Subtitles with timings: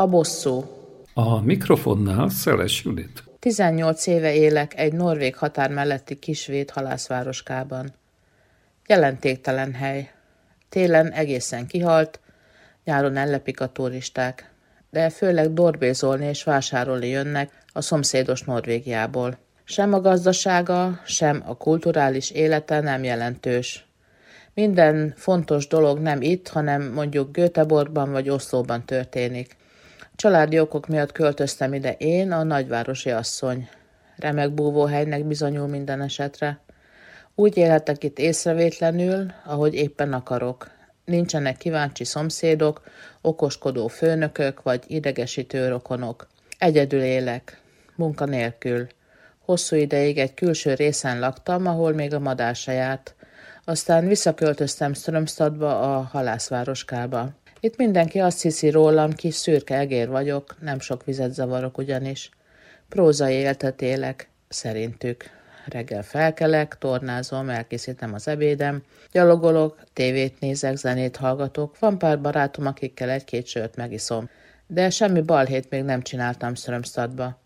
[0.00, 0.64] A bosszú.
[1.14, 3.24] A mikrofonnál Szeles Judit.
[3.38, 7.94] 18 éve élek egy norvég határ melletti kisvéd halászvároskában.
[8.86, 10.10] Jelentéktelen hely.
[10.68, 12.20] Télen egészen kihalt,
[12.84, 14.50] nyáron ellepik a turisták,
[14.90, 19.38] de főleg dorbézolni és vásárolni jönnek a szomszédos Norvégiából.
[19.64, 23.86] Sem a gazdasága, sem a kulturális élete nem jelentős.
[24.54, 29.56] Minden fontos dolog nem itt, hanem mondjuk Göteborgban vagy Oszlóban történik.
[30.20, 33.68] Családi okok miatt költöztem ide én, a nagyvárosi asszony.
[34.16, 36.60] Remek búvóhelynek bizonyul minden esetre.
[37.34, 40.70] Úgy élhetek itt észrevétlenül, ahogy éppen akarok.
[41.04, 42.82] Nincsenek kíváncsi szomszédok,
[43.20, 46.26] okoskodó főnökök vagy idegesítő rokonok.
[46.58, 47.60] Egyedül élek,
[47.96, 48.86] munka nélkül.
[49.38, 53.14] Hosszú ideig egy külső részen laktam, ahol még a madár se járt.
[53.64, 57.30] Aztán visszaköltöztem Strömstadba, a halászvároskába.
[57.60, 62.30] Itt mindenki azt hiszi rólam, kis szürke egér vagyok, nem sok vizet zavarok ugyanis.
[62.88, 65.24] Prózai éltet élek, szerintük.
[65.66, 68.82] Reggel felkelek, tornázom, elkészítem az ebédem,
[69.12, 74.28] gyalogolok, tévét nézek, zenét hallgatok, van pár barátom, akikkel egy-két sört megiszom.
[74.66, 77.40] De semmi balhét még nem csináltam Strömstadba.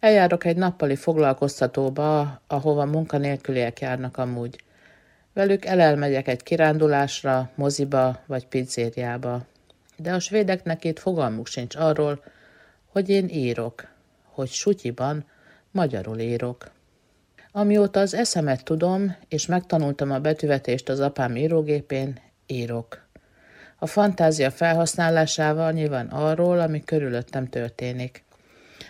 [0.00, 4.56] Eljárok egy nappali foglalkoztatóba, ahova munkanélküliek járnak amúgy.
[5.32, 9.46] Velük elelmegyek egy kirándulásra, moziba vagy pizzériába.
[9.96, 12.24] De a svédeknek itt fogalmuk sincs arról,
[12.86, 13.88] hogy én írok,
[14.24, 15.24] hogy sutyiban
[15.70, 16.70] magyarul írok.
[17.52, 23.06] Amióta az eszemet tudom, és megtanultam a betűvetést az apám írógépén, írok.
[23.78, 28.24] A fantázia felhasználásával nyilván arról, ami körülöttem történik.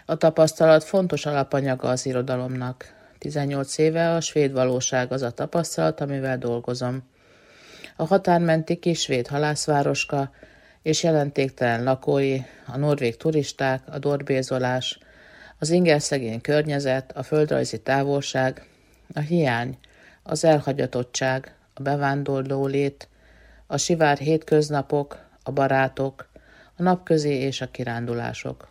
[0.07, 3.02] A tapasztalat fontos alapanyaga az irodalomnak.
[3.23, 7.03] 18 éve a svéd valóság az a tapasztalat, amivel dolgozom.
[7.97, 10.31] A határmenti kis svéd halászvároska
[10.83, 14.99] és jelentéktelen lakói, a norvég turisták, a dorbézolás,
[15.59, 18.67] az ingerszegény környezet, a földrajzi távolság,
[19.15, 19.79] a hiány,
[20.23, 23.09] az elhagyatottság, a bevándorló lét,
[23.67, 26.29] a sivár hétköznapok, a barátok,
[26.77, 28.69] a napközi és a kirándulások.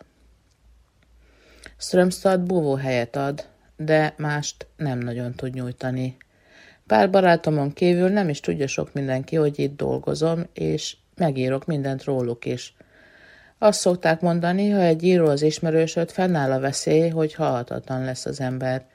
[1.78, 3.50] Strömstad búvóhelyet ad,
[3.86, 6.18] de mást nem nagyon tud nyújtani.
[6.88, 12.46] Pár barátomon kívül nem is tudja sok mindenki, hogy itt dolgozom, és megírok mindent róluk
[12.46, 12.75] is.
[13.58, 18.40] Azt szokták mondani, ha egy író az ismerősöd, fennáll a veszély, hogy halhatatlan lesz az
[18.40, 18.86] ember.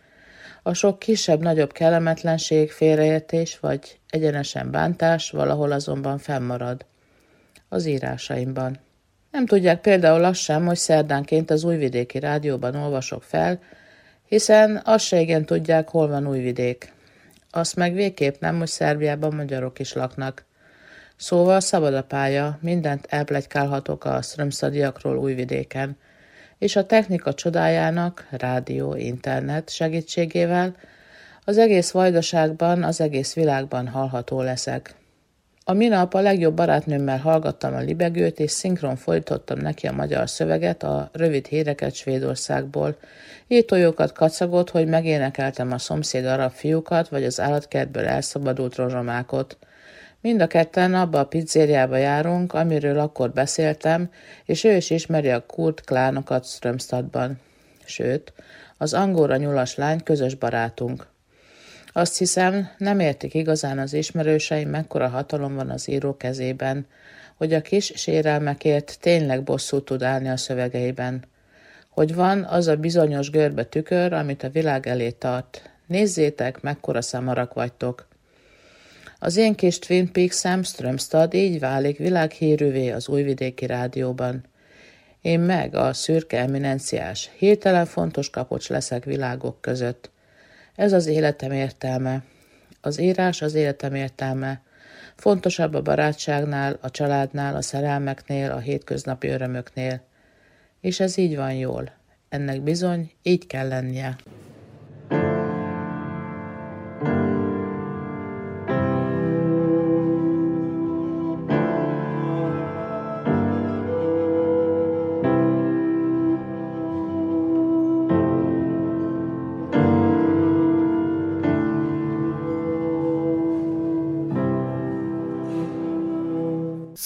[0.63, 6.85] A sok kisebb-nagyobb kellemetlenség, félreértés vagy egyenesen bántás valahol azonban fennmarad.
[7.69, 8.79] Az írásaimban.
[9.31, 13.61] Nem tudják például azt sem, hogy szerdánként az újvidéki rádióban olvasok fel,
[14.29, 16.93] hiszen azt se igen tudják, hol van újvidék.
[17.51, 20.45] Azt meg végképp nem, hogy Szerbiában magyarok is laknak.
[21.17, 25.97] Szóval szabad a pálya, mindent elplegykálhatok a strömszadiakról újvidéken,
[26.59, 30.77] és a technika csodájának, rádió, internet segítségével
[31.45, 34.95] az egész vajdaságban, az egész világban hallható leszek.
[35.69, 40.83] A minap a legjobb barátnőmmel hallgattam a libegőt, és szinkron fordítottam neki a magyar szöveget,
[40.83, 42.97] a rövid híreket Svédországból.
[43.47, 49.59] Ítójókat kacagott, hogy megénekeltem a szomszéd arab fiúkat, vagy az állatkertből elszabadult rozsomákot.
[50.21, 54.11] Mind a ketten abba a pizzériába járunk, amiről akkor beszéltem,
[54.45, 57.41] és ő is ismeri a kurt klánokat Strömstadban.
[57.85, 58.33] Sőt,
[58.79, 61.15] az angóra nyulas lány közös barátunk.
[61.97, 66.87] Azt hiszem, nem értik igazán az ismerőseim, mekkora hatalom van az író kezében,
[67.35, 71.25] hogy a kis sérelmekért tényleg bosszút tud állni a szövegeiben.
[71.91, 75.71] Hogy van az a bizonyos görbe tükör, amit a világ elé tart.
[75.87, 78.09] Nézzétek, mekkora szamarak vagytok.
[79.19, 84.45] Az én kis Twin Peaks-em Strömstad így válik világhírűvé az újvidéki rádióban.
[85.21, 90.15] Én meg a szürke eminenciás, hirtelen fontos kapocs leszek világok között.
[90.77, 92.23] Ez az életem értelme.
[92.81, 94.61] Az írás az életem értelme.
[95.15, 100.01] Fontosabb a barátságnál, a családnál, a szerelmeknél, a hétköznapi örömöknél.
[100.81, 101.93] És ez így van jól.
[102.29, 104.17] Ennek bizony így kell lennie.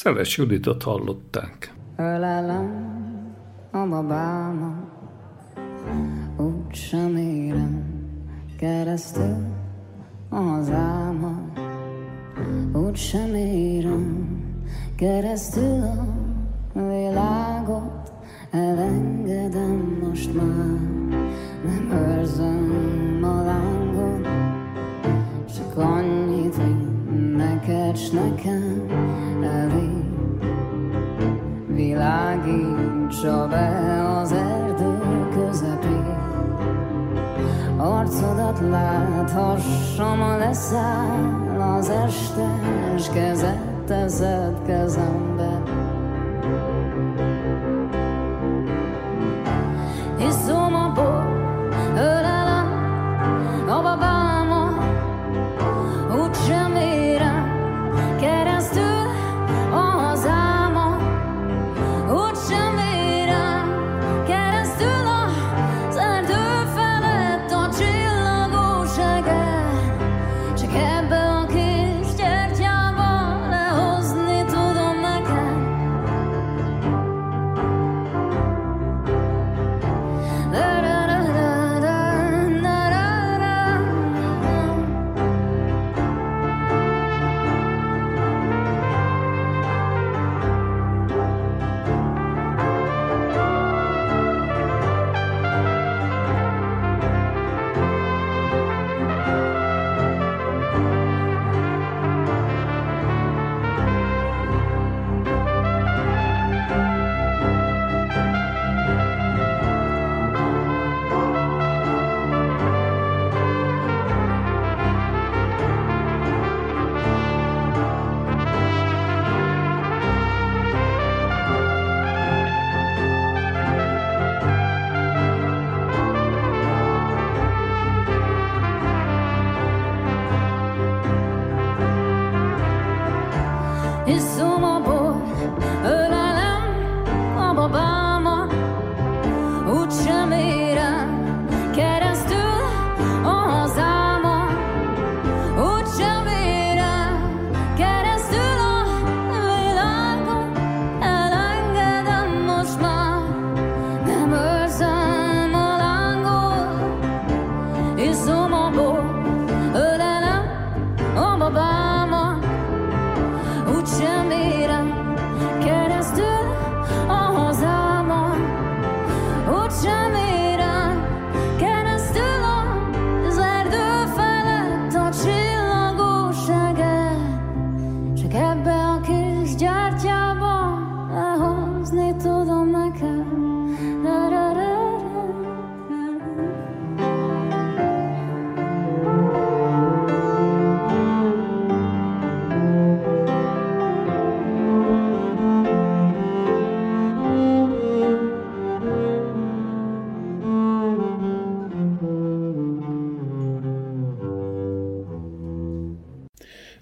[0.02, 1.74] Szeles Juditot hallották.
[1.96, 2.68] Ölelem
[3.70, 4.92] a babámat,
[6.36, 7.84] úgy sem érem
[8.58, 9.39] keresztül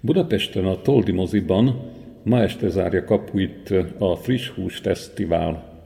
[0.01, 1.91] Budapesten a Toldi moziban
[2.23, 5.81] ma este zárja kapuit a Friss Hús Fesztivál.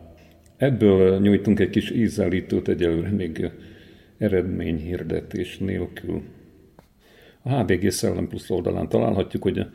[0.57, 3.51] Ebből nyújtunk egy kis ízelítőt egyelőre még
[4.17, 6.21] eredményhirdetés nélkül.
[7.41, 9.65] A HBG Szellem Plusz oldalán találhatjuk, hogy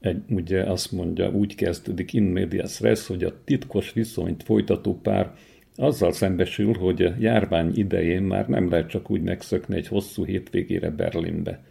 [0.00, 5.34] egy, ugye azt mondja, úgy kezdődik in medias res, hogy a titkos viszonyt folytató pár
[5.76, 10.90] azzal szembesül, hogy a járvány idején már nem lehet csak úgy megszökni egy hosszú hétvégére
[10.90, 11.64] Berlinbe.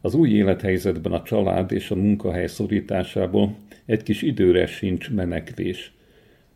[0.00, 5.92] Az új élethelyzetben a család és a munkahely szorításából egy kis időre sincs menekvés.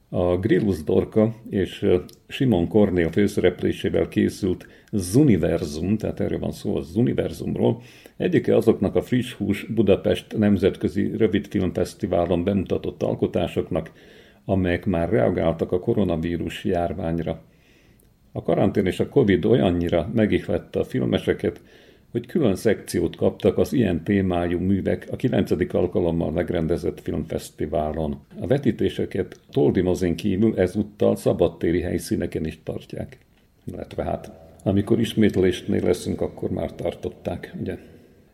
[0.09, 1.87] A Grillus Dorka és
[2.29, 7.83] Simon Kornél főszereplésével készült Zuniverzum, tehát erről van szó az Zuniverzumról,
[8.17, 13.93] egyike azoknak a friss hús Budapest Nemzetközi Rövidfilmfesztiválon bemutatott alkotásoknak,
[14.45, 17.43] amelyek már reagáltak a koronavírus járványra.
[18.33, 21.61] A karantén és a Covid olyannyira megihlette a filmeseket,
[22.13, 25.75] hogy külön szekciót kaptak az ilyen témájú művek a 9.
[25.75, 28.21] alkalommal megrendezett filmfesztiválon.
[28.41, 33.19] A vetítéseket Toldimozén kívül ezúttal szabadtéri helyszíneken is tartják.
[33.65, 34.33] Illetve hát,
[34.65, 37.79] amikor ismétlésnél leszünk, akkor már tartották, ugye?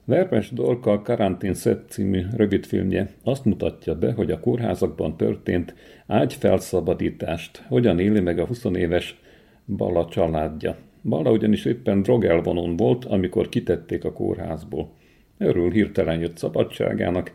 [0.05, 5.75] Vermes Dorka Karantén Szett című rövidfilmje azt mutatja be, hogy a kórházakban történt
[6.07, 9.21] ágyfelszabadítást hogyan éli meg a 20 éves
[9.65, 10.77] Bala családja.
[11.09, 14.91] Bala ugyanis éppen drogelvonon volt, amikor kitették a kórházból.
[15.39, 17.33] Örül hirtelen jött szabadságának,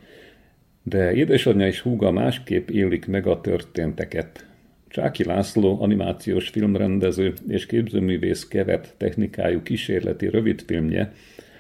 [0.84, 4.48] De édesanyja és húga másképp élik meg a történteket.
[4.88, 11.14] Csáki László animációs filmrendező és képzőművész kevert technikájú kísérleti rövidfilmje,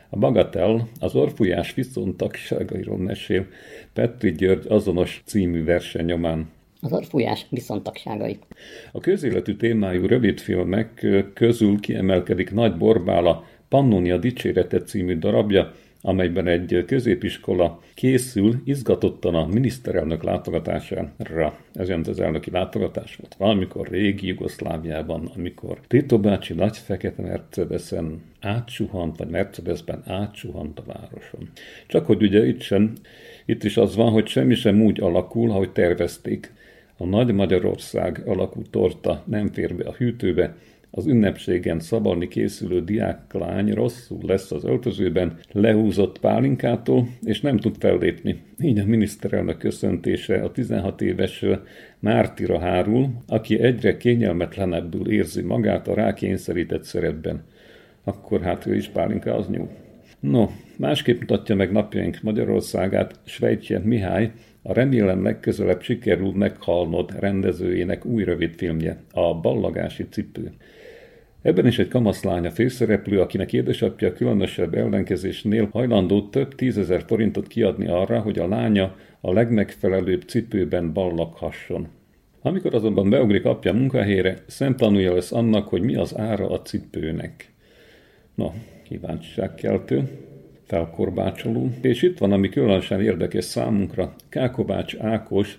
[0.10, 3.48] a Bagatel az orfújás viszontagságairól mesél
[3.93, 6.50] Petri György azonos című verseny nyomán.
[6.84, 8.38] Az orfújás viszontagságai.
[8.92, 15.74] A közéletű témájú rövidfilmek közül kiemelkedik Nagy Borbála Pannonia dicsérete című darabja,
[16.06, 21.58] amelyben egy középiskola készül izgatottan a miniszterelnök látogatására.
[21.74, 29.18] Ez az elnöki látogatás volt valamikor régi Jugoszláviában, amikor Tito bácsi nagy fekete Mercedesen átsuhant,
[29.18, 31.50] vagy Mercedesben átsuhant a városon.
[31.88, 32.94] Csak hogy ugye itt sem,
[33.46, 36.54] itt is az van, hogy semmi sem úgy alakul, ahogy tervezték.
[36.97, 40.55] A Nagy Magyarország alakú torta nem fér be a hűtőbe,
[40.95, 48.41] az ünnepségen szabadni készülő diáklány rosszul lesz az öltözőben, lehúzott pálinkától, és nem tud fellépni.
[48.59, 51.45] Így a miniszterelnök köszöntése a 16 éves
[52.00, 57.43] Mártira hárul, aki egyre kényelmetlenebbül érzi magát a rákényszerített szerepben.
[58.03, 59.69] Akkor hát ő is pálinka nyúl.
[60.19, 60.47] No,
[60.77, 64.31] másképp mutatja meg napjaink Magyarországát Svejtje Mihály,
[64.63, 70.51] a remélem legközelebb sikerül meghalnod rendezőjének új rövidfilmje, a Ballagási cipő.
[71.41, 78.20] Ebben is egy kamaszlánya főszereplő, akinek édesapja különösebb ellenkezésnél hajlandó több tízezer forintot kiadni arra,
[78.20, 81.88] hogy a lánya a legmegfelelőbb cipőben ballaghasson.
[82.41, 87.51] Amikor azonban beugrik apja munkahelyére, szemtanúja lesz annak, hogy mi az ára a cipőnek.
[88.36, 88.51] No,
[88.84, 90.10] kíváncsiságkeltő,
[90.74, 95.58] felkorbácsoló, és itt van, ami különösen érdekes számunkra, Kákovács Ákos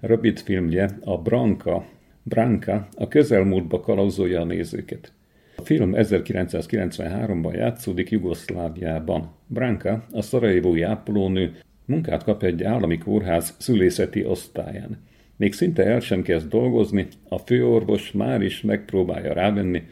[0.00, 1.86] rövid filmje, a Branka,
[2.22, 5.12] Branka a közelmúltba kalauzolja a nézőket.
[5.56, 9.30] A film 1993-ban játszódik Jugoszláviában.
[9.46, 11.54] Branka, a szarajevói ápolónő,
[11.84, 14.98] munkát kap egy állami kórház szülészeti osztályán.
[15.36, 19.82] Még szinte el sem kezd dolgozni, a főorvos már is megpróbálja rávenni,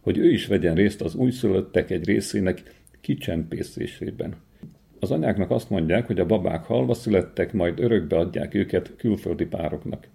[0.00, 2.62] hogy ő is vegyen részt az újszülöttek egy részének
[3.00, 4.34] kicsempészésében.
[5.00, 10.08] Az anyáknak azt mondják, hogy a babák halva születtek, majd örökbe adják őket külföldi pároknak.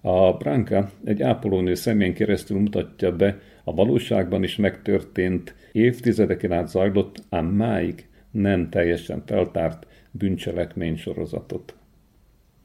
[0.00, 7.22] A Branka egy ápolónő szemén keresztül mutatja be a valóságban is megtörtént, évtizedeken át zajlott,
[7.28, 11.76] ám máig nem teljesen feltárt bűncselekmény sorozatot.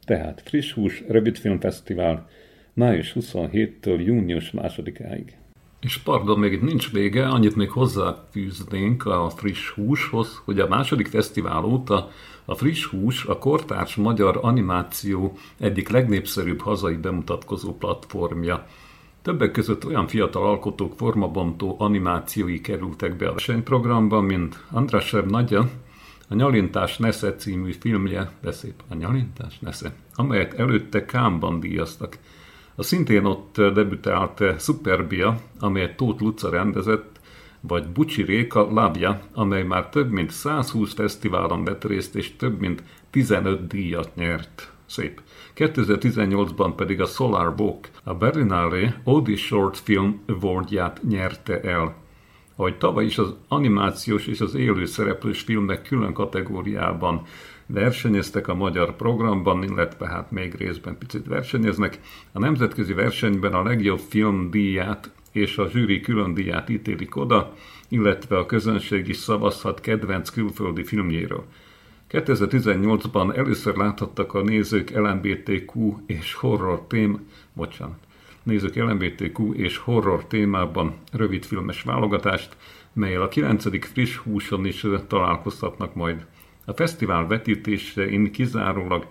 [0.06, 2.28] Tehát Friss Hús Rövidfilmfesztivál
[2.74, 5.28] május 27-től június 2-áig.
[5.84, 11.08] És pardon, még itt nincs vége, annyit még hozzáfűznénk a friss húshoz, hogy a második
[11.08, 12.12] fesztivál óta
[12.46, 18.68] a friss hús a kortárs magyar animáció egyik legnépszerűbb hazai bemutatkozó platformja.
[19.22, 25.70] Többek között olyan fiatal alkotók formabontó animációi kerültek be a versenyprogramba, mint Andrasev Nagyja,
[26.30, 32.18] a Nyalintás Nesze című filmje, de szép a Nyalintás Nesze, amelyet előtte Kámban díjaztak.
[32.76, 37.20] A szintén ott debütált Superbia, amelyet Tóth Luca rendezett,
[37.60, 42.84] vagy Bucsi Réka Lábja, amely már több mint 120 fesztiválon vett részt, és több mint
[43.10, 44.72] 15 díjat nyert.
[44.86, 45.22] Szép.
[45.56, 51.96] 2018-ban pedig a Solar Walk, a Berlinale Audi Short Film Awardját nyerte el.
[52.56, 57.22] Ahogy tavaly is az animációs és az élő szereplős filmek külön kategóriában
[57.66, 62.00] versenyeztek a magyar programban, illetve hát még részben picit versenyeznek.
[62.32, 67.54] A nemzetközi versenyben a legjobb film díját és a zsűri külön díját ítélik oda,
[67.88, 71.46] illetve a közönség is szavazhat kedvenc külföldi filmjéről.
[72.12, 78.00] 2018-ban először láthattak a nézők LMBTQ és horror tém, bocsánat,
[78.44, 82.58] nézők LMBTQ és horror témában rövidfilmes válogatást,
[82.94, 83.86] melyel a 9.
[83.88, 86.26] friss húson is találkozhatnak majd.
[86.66, 89.08] A fesztivál vetítésein kizárólag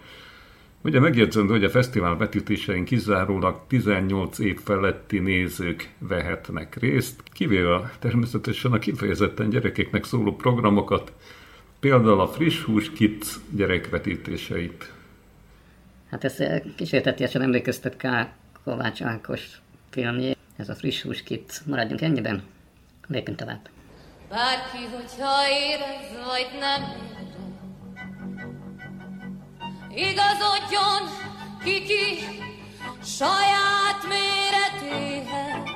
[0.84, 8.72] Ugye megjegyzendő, hogy a fesztivál vetítésein kizárólag 18 év feletti nézők vehetnek részt, kivéve természetesen
[8.72, 11.12] a kifejezetten gyerekeknek szóló programokat,
[11.80, 14.92] például a Friss Hús Kids gyerekvetítéseit.
[16.10, 16.36] Hát ez
[16.76, 18.06] kísértetiesen emlékeztet K.
[18.64, 21.60] Kovács Ákos filmjé, ez a Friss Hús Kids.
[21.66, 22.42] Maradjunk ennyiben,
[23.08, 23.68] lépjünk tovább.
[24.28, 26.82] Bárki, hogyha érez, vagy nem
[29.94, 31.02] igazodjon
[31.64, 32.18] kiki
[33.04, 35.70] saját méretéhez.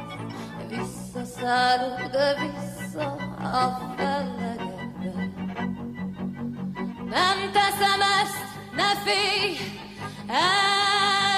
[0.69, 5.35] Visszaszállok vissza a fellegekbe.
[7.09, 9.57] Nem teszem ezt, ne félj,
[10.27, 11.36] ellenedre.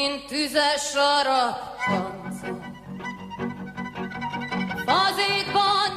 [0.00, 2.60] Mint tüzes arak, táncol.
[4.86, 5.92] Fazékban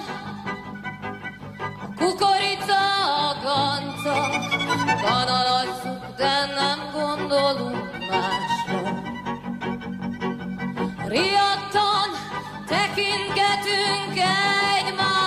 [1.81, 2.83] a kukorica
[3.27, 4.29] a ganca,
[5.01, 9.01] kanalazzuk, de nem gondolunk másra.
[11.07, 12.09] Riadtan
[12.67, 14.17] tekintgetünk
[14.77, 15.22] egymásra.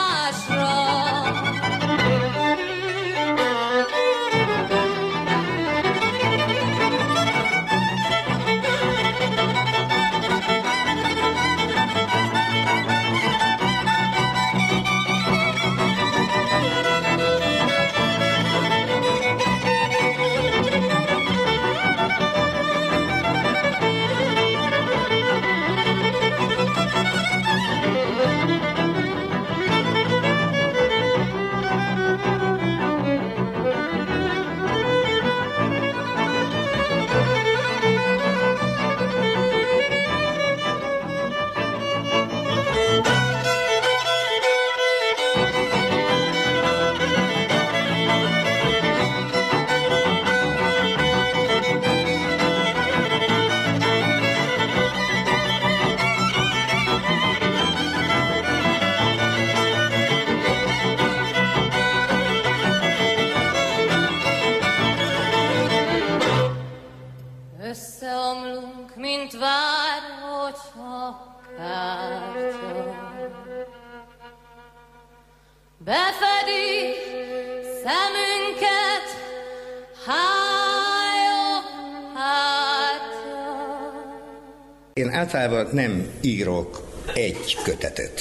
[84.96, 88.20] Én általában nem írok egy kötetet.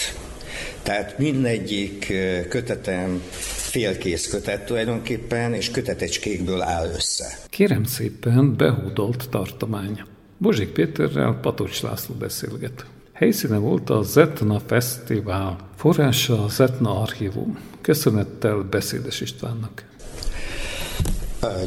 [0.83, 2.13] Tehát mindegyik
[2.49, 3.21] kötetem
[3.69, 7.37] félkész kötet tulajdonképpen, és kötetecskékből áll össze.
[7.49, 10.01] Kérem szépen, behúdolt tartomány.
[10.37, 12.85] Bozsik Péterrel Patocs László beszélget.
[13.13, 17.59] Helyszíne volt a Zetna Fesztivál, forrása a Zetna Archívum.
[17.81, 19.85] Köszönettel Beszédes Istvánnak.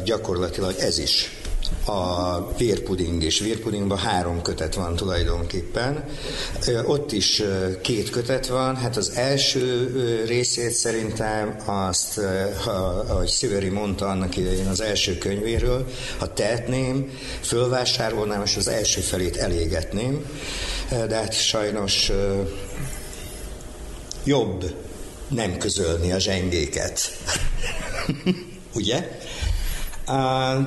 [0.03, 1.38] Gyakorlatilag ez is
[1.85, 6.03] a vérpuding és vérpudingban három kötet van tulajdonképpen.
[6.85, 7.41] Ott is
[7.81, 9.91] két kötet van, hát az első
[10.27, 12.19] részét szerintem azt,
[12.63, 12.71] ha,
[13.07, 19.37] ahogy Sziveri mondta annak idején az első könyvéről, ha tehetném, fölvásárolnám, és az első felét
[19.37, 20.25] elégetném,
[20.89, 22.11] de hát sajnos
[24.23, 24.75] jobb
[25.27, 27.17] nem közölni a zsengéket.
[28.73, 29.17] Ugye?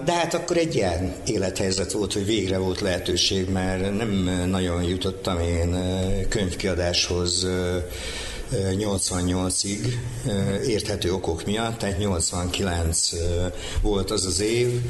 [0.05, 4.09] De hát akkor egy ilyen élethelyzet volt, hogy végre volt lehetőség, mert nem
[4.51, 5.77] nagyon jutottam én
[6.29, 7.77] könyvkiadáshoz ö,
[8.53, 9.93] ö, 88-ig
[10.27, 13.47] ö, érthető okok miatt, tehát 89 ö,
[13.81, 14.81] volt az az év.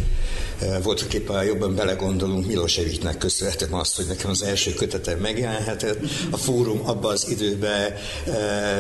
[0.83, 5.99] Voltak éppen, jobban belegondolunk, Milosevicnek köszönhetem azt, hogy nekem az első kötetem megjelenhetett.
[6.31, 7.95] A fórum abban az időben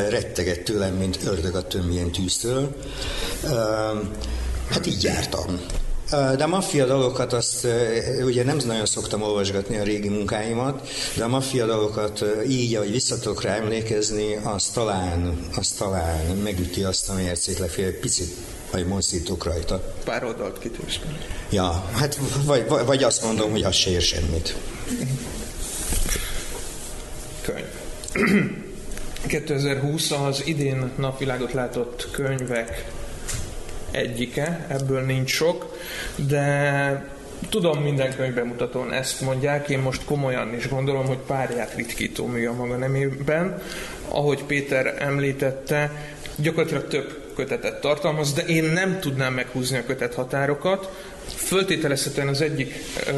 [0.08, 2.76] rettegett tőlem, mint ördög a tömbjén tűztől.
[4.72, 5.61] Hát így jártam.
[6.11, 7.66] De a maffia dalokat azt
[8.24, 13.42] ugye nem nagyon szoktam olvasgatni a régi munkáimat, de a maffia dalokat így, ahogy visszatok
[13.42, 18.35] rá emlékezni, az talán, az talán megüti azt a mércét, lefelé egy picit
[18.70, 19.94] vagy mozdítok rajta.
[20.04, 20.98] Pár oldalt kitűz.
[21.50, 24.56] Ja, hát vagy, vagy, vagy azt mondom, hogy az se ér semmit.
[27.40, 27.66] Könyv.
[29.26, 32.92] 2020 az idén napvilágot látott könyvek
[33.92, 35.78] egyike, ebből nincs sok,
[36.16, 37.11] de
[37.48, 42.52] tudom, minden könyvbemutatón ezt mondják, én most komolyan is gondolom, hogy párját ritkító mű a
[42.52, 43.62] maga nemében.
[44.09, 45.90] Ahogy Péter említette,
[46.37, 50.90] gyakorlatilag több kötetet tartalmaz, de én nem tudnám meghúzni a kötet határokat.
[51.37, 52.74] Föltételezhetően az egyik
[53.07, 53.12] ö,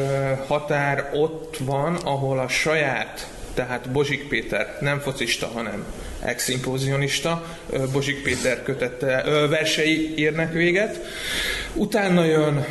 [0.47, 5.85] határ ott van, ahol a saját, tehát Bozsik Péter nem focista, hanem
[6.21, 7.57] ex-szimpózionista,
[7.91, 10.99] Bozsik Péter kötette, versei érnek véget.
[11.73, 12.65] Utána jön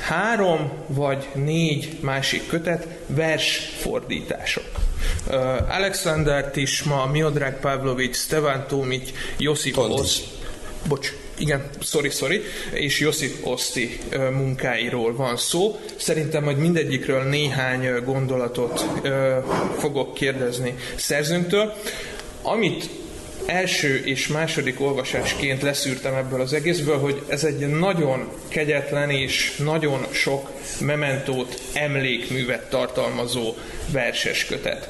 [0.00, 4.70] három vagy négy másik kötet versfordítások.
[5.68, 10.20] Alexander Tisma, Miodrag Pavlovics, Stevan Tomic, Josip Osz...
[10.88, 13.98] Bocs, igen, sorry, sorry, és Josip Oszti
[14.32, 15.80] munkáiról van szó.
[15.96, 18.84] Szerintem majd mindegyikről néhány gondolatot
[19.78, 21.74] fogok kérdezni szerzőnktől.
[22.42, 22.88] Amit
[23.46, 30.06] első és második olvasásként leszűrtem ebből az egészből, hogy ez egy nagyon kegyetlen és nagyon
[30.12, 33.54] sok mementót, emlékművet tartalmazó
[33.92, 34.88] verses kötet.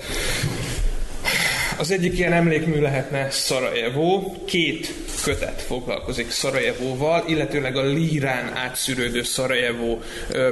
[1.79, 10.03] Az egyik ilyen emlékmű lehetne Szarajevó, két kötet foglalkozik Szarajevóval, illetőleg a lírán átszűrődő Szarajevó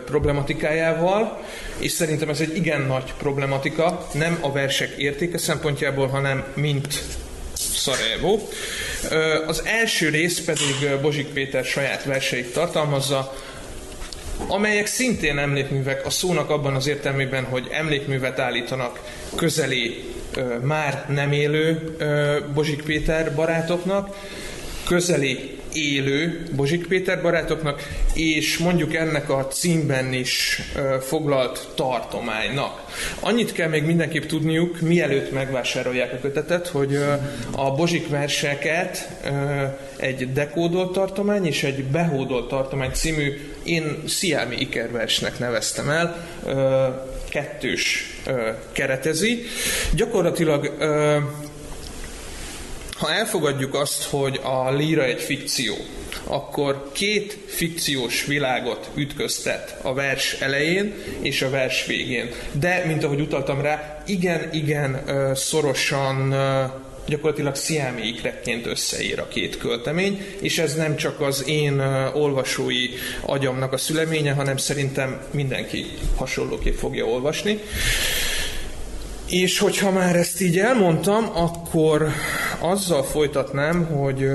[0.05, 1.45] problematikájával,
[1.79, 7.03] és szerintem ez egy igen nagy problematika, nem a versek értéke szempontjából, hanem mint
[7.53, 8.49] Szarajevó.
[9.47, 13.35] Az első rész pedig Bozsik Péter saját verseit tartalmazza,
[14.49, 19.01] amelyek szintén emlékművek a szónak abban az értelmében, hogy emlékművet állítanak
[19.35, 20.05] közeli
[20.63, 21.97] már nem élő
[22.55, 24.17] Bozsik Péter barátoknak,
[24.87, 27.83] közeli élő Bozsik Péter barátoknak,
[28.15, 30.63] és mondjuk ennek a címben is
[31.01, 32.85] foglalt tartománynak.
[33.21, 36.99] Annyit kell még mindenképp tudniuk, mielőtt megvásárolják a kötetet, hogy
[37.51, 39.09] a Bozsik verseket
[39.97, 46.27] egy dekódolt tartomány és egy behódolt tartomány című, én Sziámi ikerversnek neveztem el,
[47.29, 48.16] kettős
[48.73, 49.43] keretezi.
[49.95, 50.73] Gyakorlatilag
[52.97, 55.75] ha elfogadjuk azt, hogy a líra egy fikció,
[56.25, 62.31] akkor két fikciós világot ütköztet a vers elején és a vers végén.
[62.53, 65.03] De, mint ahogy utaltam rá, igen-igen
[65.35, 66.35] szorosan
[67.07, 71.81] gyakorlatilag sziámi ikrekként összeír a két költemény, és ez nem csak az én
[72.15, 72.89] olvasói
[73.21, 77.61] agyamnak a szüleménye, hanem szerintem mindenki hasonlóképp fogja olvasni.
[79.31, 82.09] És hogyha már ezt így elmondtam, akkor
[82.59, 84.29] azzal folytatnám, hogy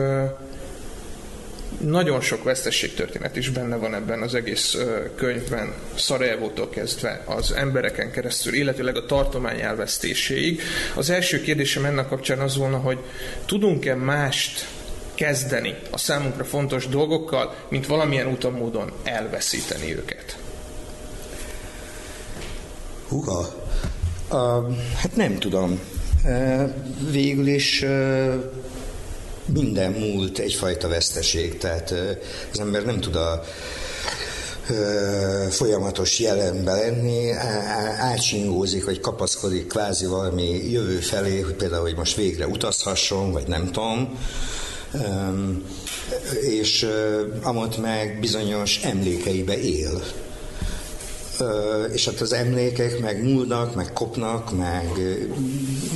[1.83, 4.77] nagyon sok vesztességtörténet is benne van ebben az egész
[5.15, 10.61] könyvben, Szarajevótól kezdve az embereken keresztül, illetőleg a tartomány elvesztéséig.
[10.95, 12.97] Az első kérdésem ennek kapcsán az volna, hogy
[13.45, 14.67] tudunk-e mást
[15.15, 20.37] kezdeni a számunkra fontos dolgokkal, mint valamilyen úton módon elveszíteni őket?
[23.07, 23.61] Húha,
[24.31, 25.79] Uh, hát nem tudom.
[27.11, 28.33] Végül is uh,
[29.53, 31.93] minden múlt egyfajta veszteség, tehát
[32.51, 33.43] az ember nem tud a
[35.49, 37.31] folyamatos jelenbe lenni,
[37.99, 43.71] átsingózik, vagy kapaszkodik kvázi valami jövő felé, hogy például, hogy most végre utazhasson, vagy nem
[43.71, 44.19] tudom,
[46.41, 46.87] és
[47.41, 50.03] amott meg bizonyos emlékeibe él.
[51.93, 54.87] És hát az emlékek meg múlnak, meg kopnak, meg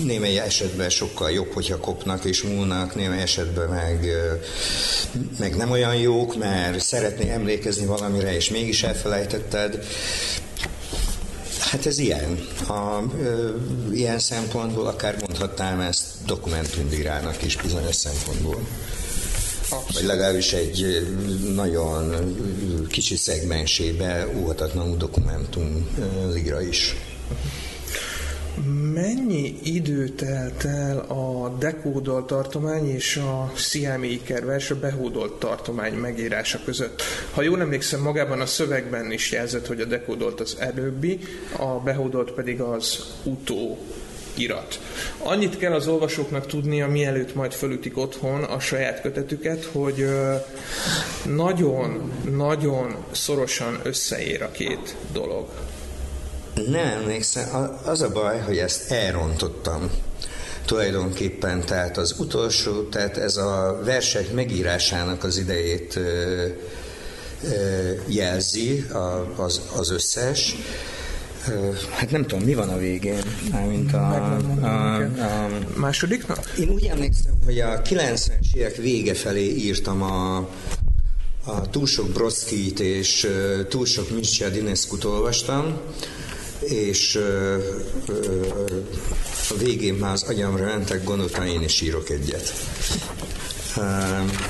[0.06, 4.10] némely esetben sokkal jobb, hogyha kopnak és múlnak, némely esetben meg,
[5.39, 9.86] meg nem olyan jók, mert szeretné emlékezni valamire, és mégis elfelejtetted.
[11.60, 12.48] Hát ez ilyen.
[12.68, 13.50] A, ö,
[13.91, 18.68] ilyen szempontból akár mondhatnám ezt dokumentumdírának is bizonyos szempontból.
[19.70, 19.94] Abszolút.
[19.94, 21.08] Vagy legalábbis egy
[21.56, 22.36] nagyon
[22.89, 25.89] kicsi szegmensébe óhatatlanul dokumentum
[26.34, 26.96] ligra is.
[28.94, 36.60] Mennyi idő telt el a dekódolt tartomány és a Siami ikervers, a behódolt tartomány megírása
[36.65, 37.02] között?
[37.32, 41.20] Ha jól emlékszem, magában a szövegben is jelzett, hogy a dekódolt az előbbi,
[41.58, 43.78] a behódolt pedig az utó
[44.38, 44.80] irat.
[45.18, 50.06] Annyit kell az olvasóknak tudnia, mielőtt majd fölütik otthon a saját kötetüket, hogy
[51.26, 55.50] nagyon-nagyon szorosan összeér a két dolog.
[56.56, 59.89] Nem emlékszem, az a baj, hogy ezt elrontottam
[60.65, 66.00] tulajdonképpen, tehát az utolsó, tehát ez a versek megírásának az idejét
[68.08, 68.86] jelzi
[69.36, 70.56] az, az összes,
[71.91, 73.24] Hát nem tudom, mi van a végén?
[73.52, 76.54] Mármint a, a, a, másodiknak?
[76.60, 80.38] Én úgy emlékszem, hogy a 90-es évek vége felé írtam a,
[81.46, 83.28] a túl sok Broszkit és
[83.70, 85.80] túl sok Mircea Dineszkut olvastam,
[86.60, 87.20] és
[89.50, 92.54] a végén már az agyamra mentek, gondoltam, én is írok egyet.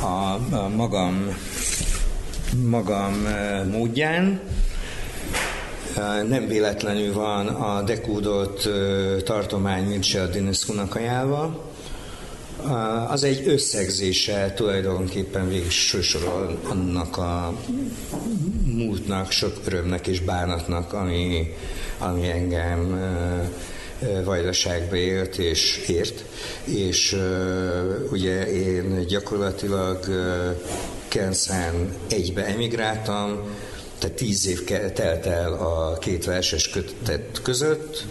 [0.02, 1.38] A, a magam,
[2.68, 3.28] magam
[3.72, 4.42] módján,
[6.28, 8.70] nem véletlenül van a dekódot
[9.24, 11.74] tartomány Mircea Dineszkunak ajánlva,
[13.08, 17.54] az egy összegzése tulajdonképpen végig sorol annak a
[18.66, 21.54] múltnak, sok örömnek és bánatnak, ami,
[21.98, 23.00] ami engem
[24.24, 26.26] vajdaságba élt és ért,
[26.64, 27.18] és
[28.12, 30.00] ugye én gyakorlatilag
[32.10, 33.40] egybe emigráltam,
[34.06, 34.64] tehát tíz év
[34.94, 38.06] telt el a két verses kötet között,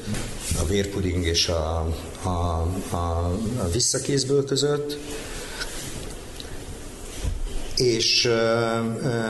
[0.61, 2.29] a vérpuding és a, a,
[2.91, 2.97] a,
[3.59, 4.99] a visszakézből között,
[7.77, 8.23] és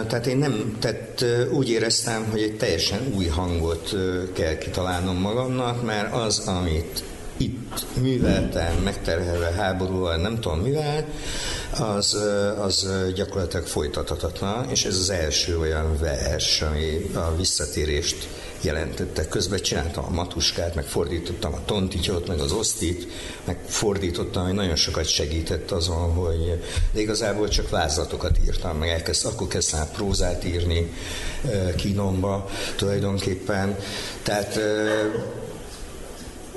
[0.09, 3.95] tehát én nem, tehát úgy éreztem, hogy egy teljesen új hangot
[4.33, 7.05] kell kitalálnom magamnak, mert az, amit
[7.37, 11.07] itt műveltem, megterhelve háborúval, nem tudom mivel,
[11.81, 12.17] az,
[12.59, 18.29] az gyakorlatilag folytathatatlan, és ez az első olyan vers, ami a visszatérést
[18.61, 19.29] jelentette.
[19.29, 23.07] Közben csináltam a matuskát, meg fordítottam a tontityot, meg az osztit,
[23.45, 29.27] meg fordítottam, hogy nagyon sokat segített azon, hogy de igazából csak vázlatokat írtam, meg elkezd,
[29.27, 30.93] akkor kezdtem prózát írni
[31.77, 33.77] kínomba tulajdonképpen.
[34.23, 34.59] Tehát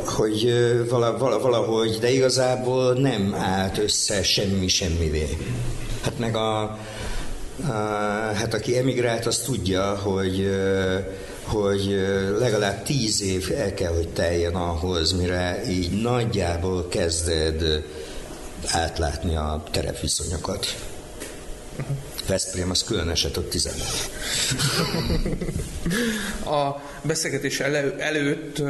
[0.06, 0.52] hogy
[1.42, 5.38] valahogy, de igazából nem állt össze semmi semmivé.
[6.02, 6.78] Hát meg a, a
[8.34, 10.50] hát aki emigrált, az tudja, hogy
[11.48, 12.08] hogy
[12.40, 17.84] legalább tíz év el kell, hogy teljen ahhoz, mire így nagyjából kezded
[18.68, 20.76] átlátni a terepviszonyokat.
[22.28, 23.82] Veszprém az külön eset, ott 15.
[26.46, 28.62] A beszélgetés elő, előtt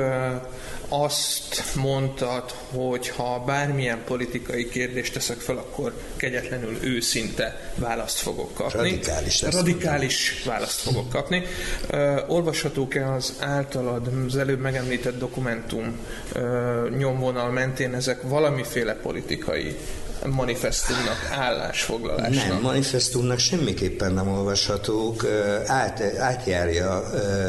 [0.89, 8.77] azt mondtad, hogy ha bármilyen politikai kérdést teszek fel, akkor kegyetlenül őszinte választ fogok kapni.
[8.79, 9.41] Radikális.
[9.41, 11.43] Radikális választ fogok kapni.
[11.91, 15.99] Uh, olvashatók-e az általad az előbb megemlített dokumentum
[16.35, 19.75] uh, nyomvonal mentén ezek valamiféle politikai
[20.25, 22.47] manifestumnak, állásfoglalásnak?
[22.47, 25.25] Nem, manifestumnak semmiképpen nem olvashatók,
[25.65, 27.03] át, átjárja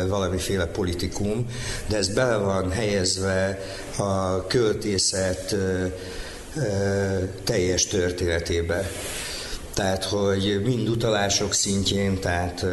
[0.08, 1.46] valamiféle politikum,
[1.86, 3.58] de ez bele van helyezve
[3.96, 5.56] a költészet
[7.44, 8.90] teljes történetébe.
[9.74, 12.64] Tehát, hogy mind utalások szintjén, tehát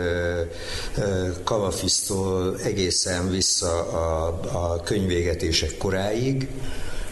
[1.44, 6.48] Kavafisztól egészen vissza a, a könyvégetések koráig,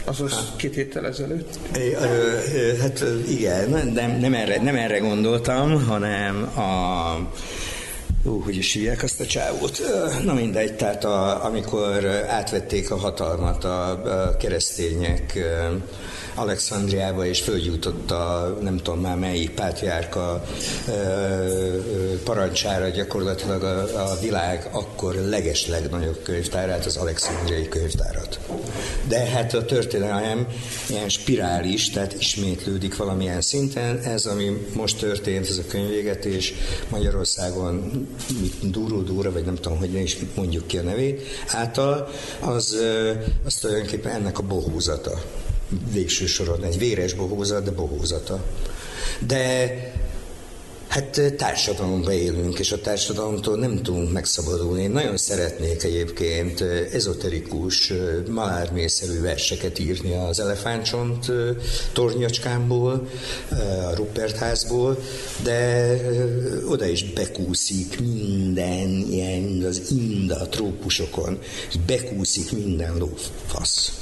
[0.04, 1.58] Azaz két héttel ezelőtt?
[2.80, 7.16] Hát igen, nem, nem, erre, nem erre gondoltam, hanem a
[8.26, 9.80] Ú, hogy is hívják azt a csávót?
[10.24, 15.38] Na mindegy, tehát a, amikor átvették a hatalmat a, a keresztények
[16.34, 20.44] Alexandriába, és följutott a nem tudom már melyik pátriárka
[22.24, 28.38] parancsára gyakorlatilag a, a világ akkor leges legnagyobb könyvtárát, az Alexandriai könyvtárat.
[29.08, 30.46] De hát a történelem
[30.88, 33.98] ilyen spirális, tehát ismétlődik valamilyen szinten.
[33.98, 36.54] Ez, ami most történt, ez a könyvégetés
[36.88, 38.06] Magyarországon
[38.62, 42.08] Duró Dúra, vagy nem tudom, hogy ne is mondjuk ki a nevét, által,
[42.40, 42.76] az,
[43.44, 45.22] az tulajdonképpen ennek a bohúzata
[45.92, 48.44] végső soron egy véres bohózat, de bohózata.
[49.26, 49.74] De
[50.94, 54.82] Hát társadalomba élünk, és a társadalomtól nem tudunk megszabadulni.
[54.82, 56.60] Én nagyon szeretnék egyébként
[56.92, 57.92] ezoterikus,
[58.28, 61.32] malármészerű verseket írni az elefántcsont
[61.92, 63.08] tornyacskámból,
[63.90, 64.98] a Rupert házból,
[65.42, 65.96] de
[66.68, 71.38] oda is bekúszik minden ilyen, az inda trópusokon,
[71.86, 73.92] bekúszik minden lófasz.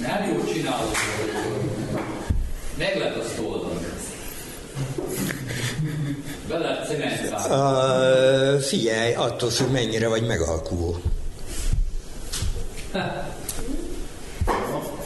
[0.00, 0.90] Nem jól csinálod,
[2.78, 2.96] meg
[6.52, 10.96] Uh, figyelj, attól függ, mennyire vagy megalkuló.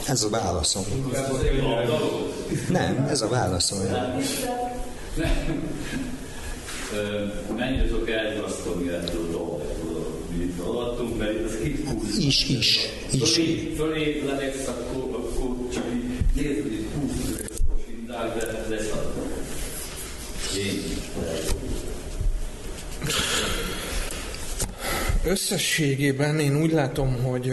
[0.09, 0.85] Ez a válaszom.
[2.69, 3.79] Nem, ez a válaszom.
[7.57, 9.65] Mennyire tudok elrasztani ettől a dolgot,
[10.33, 12.17] amit alattunk, mert ez itt húsz.
[12.19, 13.35] Is, is, is.
[13.35, 16.05] Fölé, fölé levegsz, akkor, akkor csak így
[16.35, 16.95] nézd, hogy itt
[18.07, 19.13] de lesz a
[25.25, 27.53] Összességében én úgy látom, hogy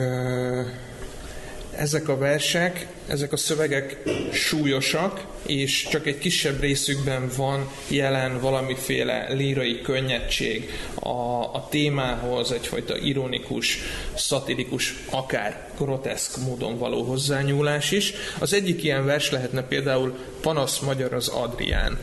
[1.76, 3.98] ezek a versek, ezek a szövegek
[4.32, 11.10] súlyosak, és csak egy kisebb részükben van jelen valamiféle lírai könnyedség a,
[11.54, 13.80] a témához, egyfajta ironikus,
[14.16, 18.14] szatirikus, akár groteszk módon való hozzányúlás is.
[18.40, 22.00] Az egyik ilyen vers lehetne például Panasz magyar az Adrián.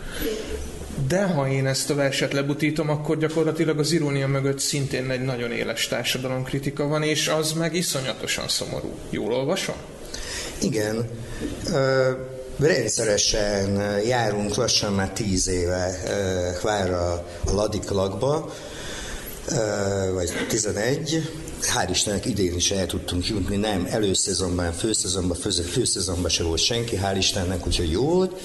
[1.08, 5.52] De ha én ezt a verset lebutítom, akkor gyakorlatilag az irónia mögött szintén egy nagyon
[5.52, 8.94] éles társadalomkritika van, és az meg iszonyatosan szomorú.
[9.10, 9.76] Jól olvasom?
[10.60, 11.08] Igen.
[11.72, 12.10] Ö,
[12.58, 15.98] rendszeresen járunk lassan már tíz éve
[16.62, 17.12] vár a,
[17.44, 18.54] a Ladiklakba,
[20.14, 21.30] vagy 11,
[21.64, 26.99] hál' Istennek idén is el tudtunk jutni, nem előszezonban, főszezonban, fő, főszezonban se volt senki,
[27.03, 28.40] hál' Istennek, úgyhogy jó volt,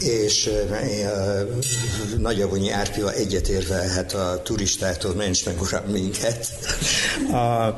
[0.00, 6.48] és uh, Nagyavonyi Árpival egyetérve, hát a turistától ments meg uram minket.
[7.30, 7.74] a,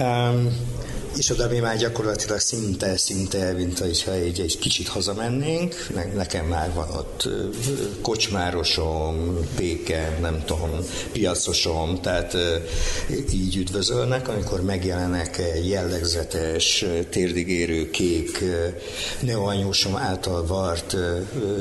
[0.00, 0.71] um,
[1.16, 5.86] és oda mi már gyakorlatilag szinte, szinte, mint hogyha egy, egy kicsit hazamennénk.
[5.94, 7.28] Ne, nekem már van ott
[8.02, 10.70] kocsmárosom, péke, nem tudom,
[11.12, 12.36] piacosom, tehát
[13.32, 18.44] így üdvözölnek, amikor megjelenek jellegzetes, térdigérő, kék,
[19.20, 20.96] neoanyósom által vart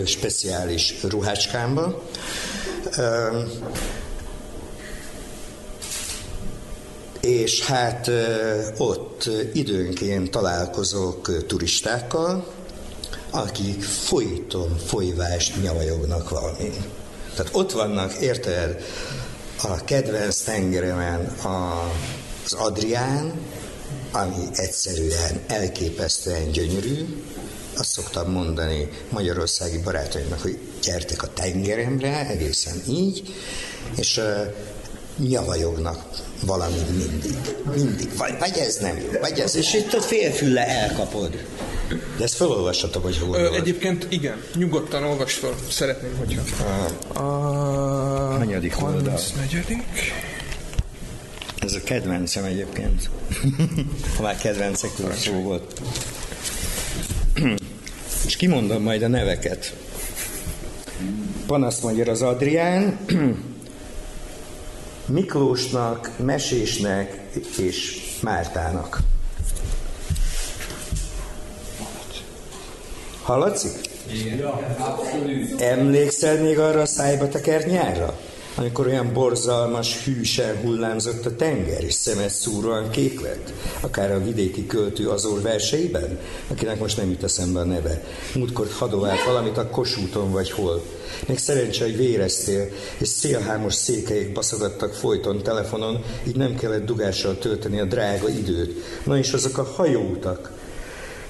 [0.05, 2.03] speciális ruhácskámba.
[7.21, 8.11] És hát
[8.77, 12.53] ott időnként találkozok turistákkal,
[13.29, 16.73] akik folyton folyvást nyavajognak valami.
[17.35, 18.83] Tehát ott vannak, érted,
[19.63, 21.35] a kedvenc tengeremen
[22.45, 23.33] az Adrián,
[24.11, 27.23] ami egyszerűen elképesztően gyönyörű,
[27.77, 33.33] azt szoktam mondani magyarországi barátaimnak, hogy gyertek a tengeremre, egészen így,
[33.95, 34.53] és uh,
[35.27, 36.05] nyavajognak
[36.45, 37.35] valami mindig.
[37.75, 38.17] Mindig.
[38.17, 39.55] Vagy, vagy ez nem jó, vagy ez.
[39.55, 41.45] És itt a félfülle elkapod.
[42.17, 45.53] De ezt felolvashatok, hogy hol Ö, Egyébként igen, nyugodtan olvasd fel.
[45.69, 46.41] Szeretném, hogyha...
[47.13, 47.19] A...
[47.19, 48.37] a...
[48.37, 49.19] Hanyadik oldal?
[49.35, 49.83] negyedik.
[51.59, 53.09] Ez a kedvencem egyébként.
[54.17, 55.81] ha már kedvencekről szó volt.
[58.25, 59.75] És kimondom majd a neveket.
[61.45, 62.97] Panasz magyar az Adrián,
[65.11, 67.19] Miklósnak, Mesésnek
[67.57, 68.99] és Mártának.
[73.21, 73.71] Hallatszik?
[74.13, 74.49] Igen.
[75.59, 78.19] Emlékszel még arra a szájba tekert nyárra?
[78.55, 84.65] Amikor olyan borzalmas, hűsen hullámzott a tenger, és szemet szúróan kék lett, akár a vidéki
[84.65, 88.03] költő Azor verseiben, akinek most nem jut eszembe a neve.
[88.35, 90.83] Múltkor hadovált valamit a kosúton vagy hol.
[91.27, 97.79] Még szerencse, hogy véreztél, és szélhámos székeik baszogattak folyton telefonon, így nem kellett dugással tölteni
[97.79, 98.83] a drága időt.
[99.03, 100.60] Na és azok a hajóutak,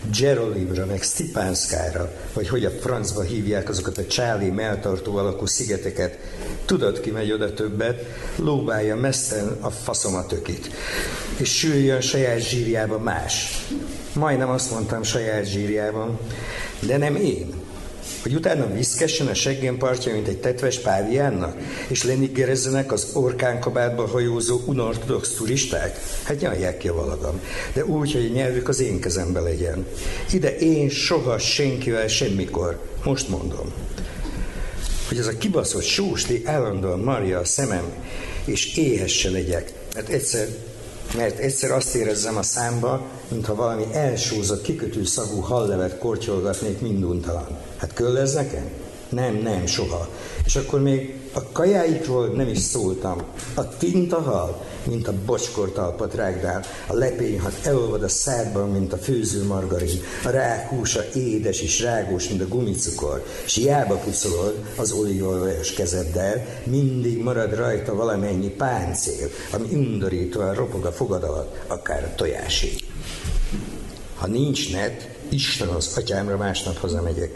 [0.09, 6.17] Gerolimra, meg Stipánszkára, vagy hogy a francba hívják azokat a csáli melltartó alakú szigeteket.
[6.65, 10.69] Tudod, ki megy oda többet, lóbálja messzen a faszomatökit,
[11.37, 13.65] és süljön saját zsírjába más.
[14.13, 16.19] Majdnem azt mondtam saját zsírjában,
[16.79, 17.60] de nem én
[18.21, 21.57] hogy utána viszkessen a seggén partja, mint egy tetves páviánnak,
[21.87, 25.99] és leniggerezzenek az orkánkabátba hajózó unortodox turisták?
[26.23, 27.39] Hát nyalják ki a valagam.
[27.73, 29.85] De úgy, hogy a nyelvük az én kezembe legyen.
[30.31, 32.79] Ide én soha senkivel semmikor.
[33.03, 33.73] Most mondom
[35.11, 37.83] hogy ez a kibaszott sósli állandóan marja a szemem,
[38.45, 40.47] és éhes se legyek, mert egyszer
[41.15, 47.47] mert egyszer azt érezzem a számba, mintha valami elsózott, kikötő szagú hallevet kortyolgatnék minduntalan.
[47.81, 48.69] Hát köll nekem?
[49.09, 50.09] Nem, nem, soha.
[50.45, 53.21] És akkor még a kajáikról nem is szóltam.
[53.53, 59.43] A tintahal, mint a bocskor talpat rágdál, a lepényhat elolvad a szádban, mint a főző
[59.43, 65.73] margarin, a rák húsa édes és rágós, mint a gumicukor, és hiába pucolod az olívolajos
[65.73, 72.75] kezeddel, mindig marad rajta valamennyi páncél, ami undorítóan ropog a fogad alatt, akár a tojásé.
[74.15, 77.35] Ha nincs net, Isten az atyámra másnap hazamegyek.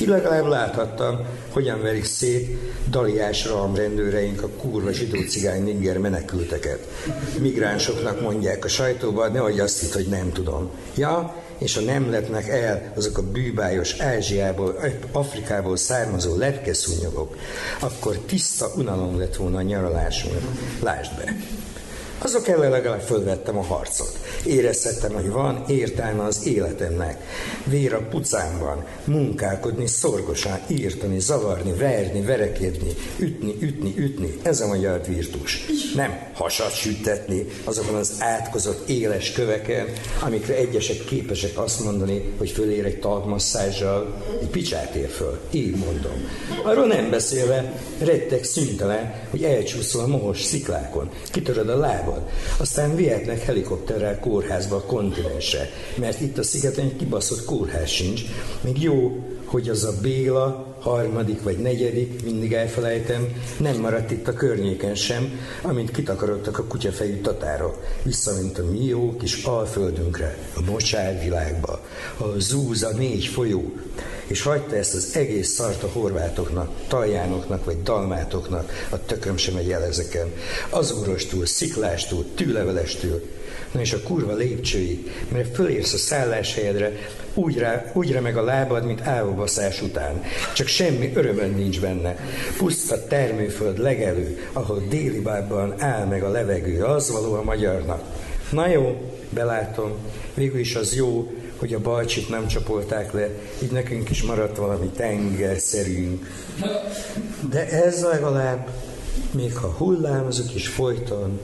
[0.00, 2.58] Így legalább láthattam, hogyan verik szét
[2.90, 6.86] daliás rendőreink a kurva zsidó cigány ninger menekülteket.
[7.38, 10.70] Migránsoknak mondják a sajtóban, nehogy azt hitt, hogy nem tudom.
[10.94, 14.76] Ja, és ha nem lepnek el azok a bűbájos Ázsiából,
[15.12, 17.36] Afrikából származó lepkeszúnyogok,
[17.80, 20.40] akkor tiszta unalom lett volna a nyaralásunk.
[20.82, 21.34] Lásd be!
[22.22, 24.18] Azok ellen legalább fölvettem a harcot.
[24.44, 27.22] Érezhettem, hogy van értelme az életemnek.
[27.64, 34.38] Vér a pucámban, munkálkodni szorgosan, írtani, zavarni, verni, verekedni, ütni, ütni, ütni.
[34.42, 35.66] Ez a magyar virtus.
[35.94, 39.86] Nem hasat sütetni azokon az átkozott éles köveken,
[40.22, 45.40] amikre egyesek képesek azt mondani, hogy fölér egy talpmasszázsal, egy picsát ér föl.
[45.50, 46.28] Így mondom.
[46.64, 52.08] Arról nem beszélve, rettek szüntelen, hogy elcsúszol a mohos sziklákon, kitöröd a lábad,
[52.56, 58.22] aztán vihetnek helikopterrel kórházba a kontinensre, mert itt a szigeten egy kibaszott kórház sincs,
[58.60, 63.28] még jó, hogy az a Béla, harmadik vagy negyedik, mindig elfelejtem,
[63.58, 69.16] nem maradt itt a környéken sem, amint kitakarodtak a kutyafejű tatárok, visszament a mi jó
[69.16, 71.80] kis alföldünkre, a mocsárvilágba,
[72.18, 73.72] a zúz a négy folyó,
[74.26, 79.70] és hagyta ezt az egész szart a horvátoknak, taljánoknak vagy dalmátoknak, a tököm sem megy
[79.70, 80.32] el ezeken,
[80.70, 83.22] azúrostól, sziklástól, tűlevelestől,
[83.72, 86.92] Na és a kurva lépcsői, mert fölérsz a szálláshelyedre,
[87.34, 90.22] úgy, rá, úgy remeg a lábad, mint álvobaszás után.
[90.54, 92.16] Csak semmi örömön nincs benne.
[92.58, 98.02] Puszta termőföld legelő, ahol déli bábban áll meg a levegő, az való a magyarnak.
[98.50, 99.92] Na jó, belátom,
[100.34, 103.28] végül is az jó, hogy a balcsit nem csapolták le,
[103.62, 106.26] így nekünk is maradt valami tengerszerünk.
[107.50, 108.68] De ez legalább,
[109.30, 111.40] még ha hullámzik is folyton,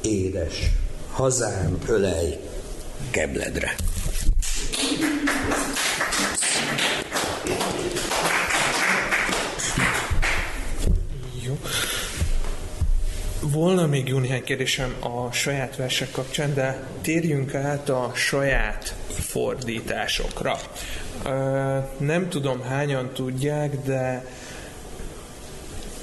[0.00, 0.70] édes
[1.16, 2.38] hazám ölej
[3.10, 3.74] kebledre.
[11.44, 11.58] Jó.
[13.40, 20.56] Volna még jó néhány kérdésem a saját versek kapcsán, de térjünk át a saját fordításokra.
[21.98, 24.24] Nem tudom hányan tudják, de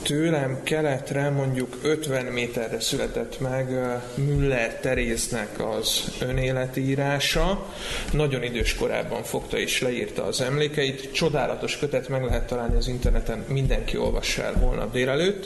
[0.04, 3.70] tőlem keletre mondjuk 50 méterre született meg
[4.16, 7.66] Müller Teréznek az önéletírása.
[8.12, 11.12] Nagyon idős korában fogta és leírta az emlékeit.
[11.12, 15.46] Csodálatos kötet, meg lehet találni az interneten, mindenki olvassa el holnap délelőtt.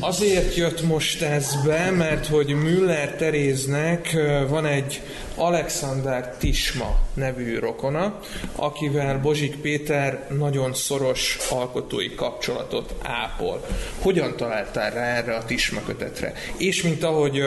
[0.00, 4.16] Azért jött most ez be, mert hogy Müller Teréznek
[4.48, 5.00] van egy
[5.34, 8.20] Alexander Tisma nevű rokona,
[8.56, 13.64] akivel Bozsik Péter nagyon szoros alkotói kapcsolatot ápol.
[13.98, 16.32] Hogyan találtál rá erre a Tisma kötetre?
[16.56, 17.40] És mint ahogy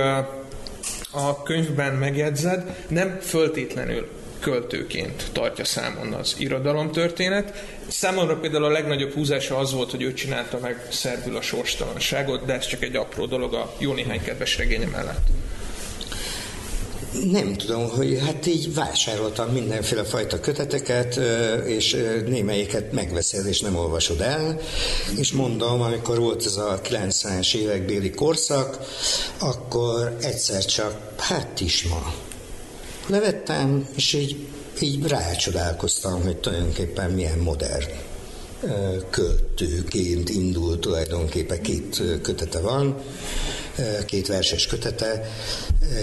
[1.11, 4.09] a könyvben megjegyzed, nem föltétlenül
[4.39, 7.63] költőként tartja számon az irodalomtörténet.
[7.88, 12.53] Számomra például a legnagyobb húzása az volt, hogy ő csinálta meg Szerbül a sorstalanságot, de
[12.53, 15.28] ez csak egy apró dolog a jó néhány kedves regénye mellett.
[17.24, 21.20] Nem tudom, hogy hát így vásároltam mindenféle fajta köteteket,
[21.66, 21.97] és
[22.28, 24.59] némelyiket megveszed és nem olvasod el,
[25.18, 28.80] és mondom, amikor volt ez a 90-es évek béli korszak,
[29.39, 32.13] akkor egyszer csak, hát is ma.
[33.07, 34.47] Levettem, és így,
[34.80, 37.89] így rácsodálkoztam, hogy tulajdonképpen milyen modern
[39.09, 42.95] költőként indult tulajdonképpen két kötete van,
[44.05, 45.30] két verses kötete,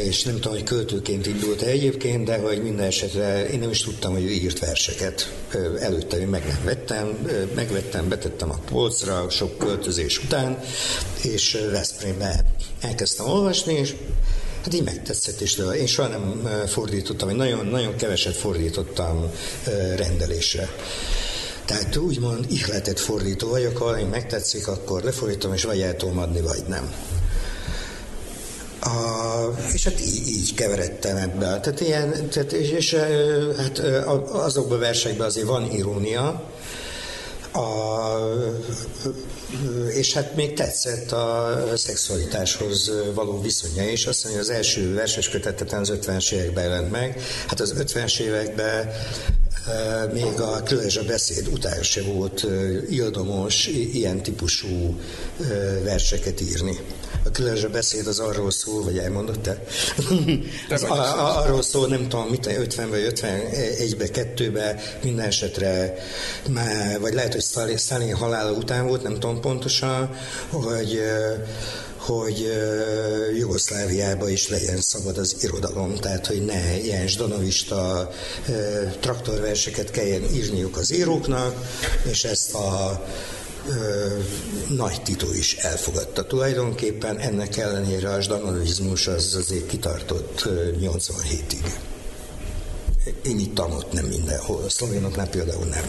[0.05, 4.13] és nem tudom, hogy költőként indult-e egyébként, de hogy minden esetre én nem is tudtam,
[4.13, 5.33] hogy ő írt verseket.
[5.81, 7.07] Előtte én meg nem vettem,
[7.55, 10.59] megvettem, betettem a polcra sok költözés után,
[11.23, 12.45] és Veszprémbe
[12.81, 13.95] elkezdtem olvasni, és
[14.63, 19.31] Hát így megtetszett, és én soha nem fordítottam, én nagyon, nagyon keveset fordítottam
[19.97, 20.69] rendelésre.
[21.65, 26.41] Tehát úgymond ihletett fordító vagyok, ha én megtetszik, akkor lefordítom, és vagy el tudom adni,
[26.41, 26.93] vagy nem.
[28.85, 31.61] A, és hát így, így keveredtem ebbe.
[31.61, 32.95] Tehát ilyen, tehát, és, és
[33.57, 33.79] hát
[34.33, 36.51] azokban a versekben azért van irónia,
[37.53, 37.63] a,
[39.89, 44.07] és hát még tetszett a szexualitáshoz való viszonya is.
[44.07, 47.21] Azt mondja, az első verses kötetet az 50-es években jelent meg.
[47.47, 48.91] Hát az 50-es években
[50.13, 50.63] még a
[50.97, 52.47] a beszéd után se volt
[52.91, 55.01] ildomos ilyen típusú
[55.85, 56.79] verseket írni.
[57.25, 59.63] A Különös beszéd az arról szól, vagy elmondott te?
[60.75, 65.95] az a, a, arról szól, nem tudom, mit 50 vagy 51-be, 2-be, minden esetre
[66.49, 70.11] már, vagy lehet, hogy Stalin halála után volt, nem tudom pontosan,
[70.51, 71.01] hogy
[72.07, 78.11] hogy uh, Jugoszláviába is legyen szabad az irodalom, tehát hogy ne ilyen zsdanovista
[79.01, 81.55] traktorverseket kelljen írniuk az íróknak,
[82.11, 83.03] és ezt a
[84.69, 90.43] nagy Tito is elfogadta tulajdonképpen, ennek ellenére a zsdanovizmus az azért kitartott
[90.81, 91.73] 87-ig.
[93.23, 95.85] Én itt ott nem mindenhol, a szlovénoknál például nem.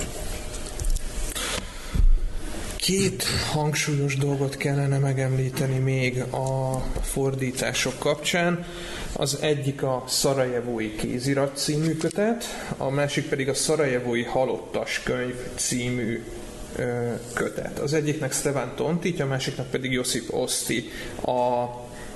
[2.84, 8.66] Két hangsúlyos dolgot kellene megemlíteni még a fordítások kapcsán.
[9.14, 12.44] Az egyik a Szarajevói kézirat című kötet,
[12.78, 16.24] a másik pedig a Szarajevói halottas könyv című
[17.34, 17.80] kötet.
[17.80, 20.90] Az egyiknek Stefan Tontit, a másiknak pedig Josip Oszti
[21.22, 21.66] a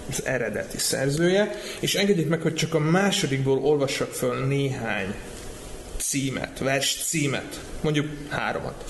[0.10, 5.14] az eredeti szerzője, és engedjék meg, hogy csak a másodikból olvassak föl néhány
[5.98, 8.84] címet, vers címet, mondjuk háromat.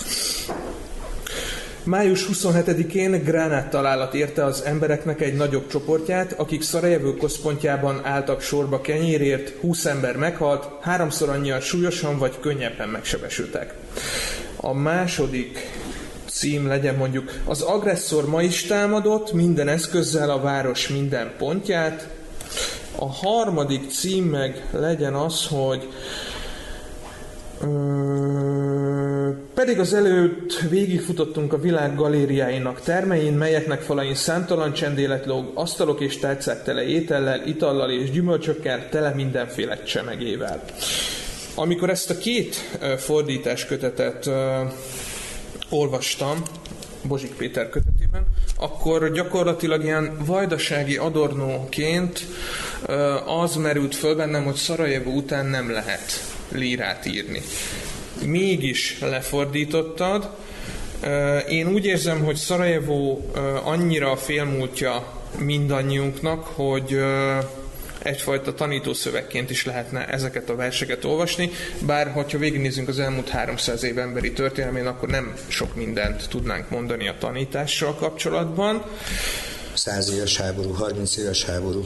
[1.87, 8.81] Május 27-én gránát találat érte az embereknek egy nagyobb csoportját, akik Szarajevő központjában álltak sorba
[8.81, 13.73] kenyérért, 20 ember meghalt, háromszor annyian súlyosan vagy könnyebben megsebesültek.
[14.55, 15.59] A második
[16.25, 22.09] cím legyen mondjuk az agresszor ma is támadott minden eszközzel a város minden pontját.
[22.95, 25.87] A harmadik cím meg legyen az, hogy
[29.53, 36.17] pedig az előtt végigfutottunk a világ galériáinak termein, melyeknek falain számtalan csendélet lóg, asztalok és
[36.17, 40.63] tárcák tele étellel, itallal és gyümölcsökkel, tele mindenféle csemegével.
[41.55, 42.55] Amikor ezt a két
[42.97, 44.29] fordítás kötetet
[45.69, 46.43] olvastam,
[47.03, 48.25] Bozsik Péter kötetében,
[48.57, 52.25] akkor gyakorlatilag ilyen vajdasági adornóként
[53.41, 56.11] az merült föl bennem, hogy Szarajevó után nem lehet
[56.51, 57.41] lírát írni.
[58.27, 60.29] Mégis lefordítottad.
[61.49, 63.31] Én úgy érzem, hogy Szarajevó
[63.63, 66.99] annyira félmúltja mindannyiunknak, hogy
[68.01, 71.51] egyfajta tanítószövegként is lehetne ezeket a verseket olvasni,
[71.85, 77.07] bár hogyha végignézünk az elmúlt 300 év emberi történelmén, akkor nem sok mindent tudnánk mondani
[77.07, 78.83] a tanítással kapcsolatban.
[79.73, 81.85] 100 éves háború, 30 éves háború.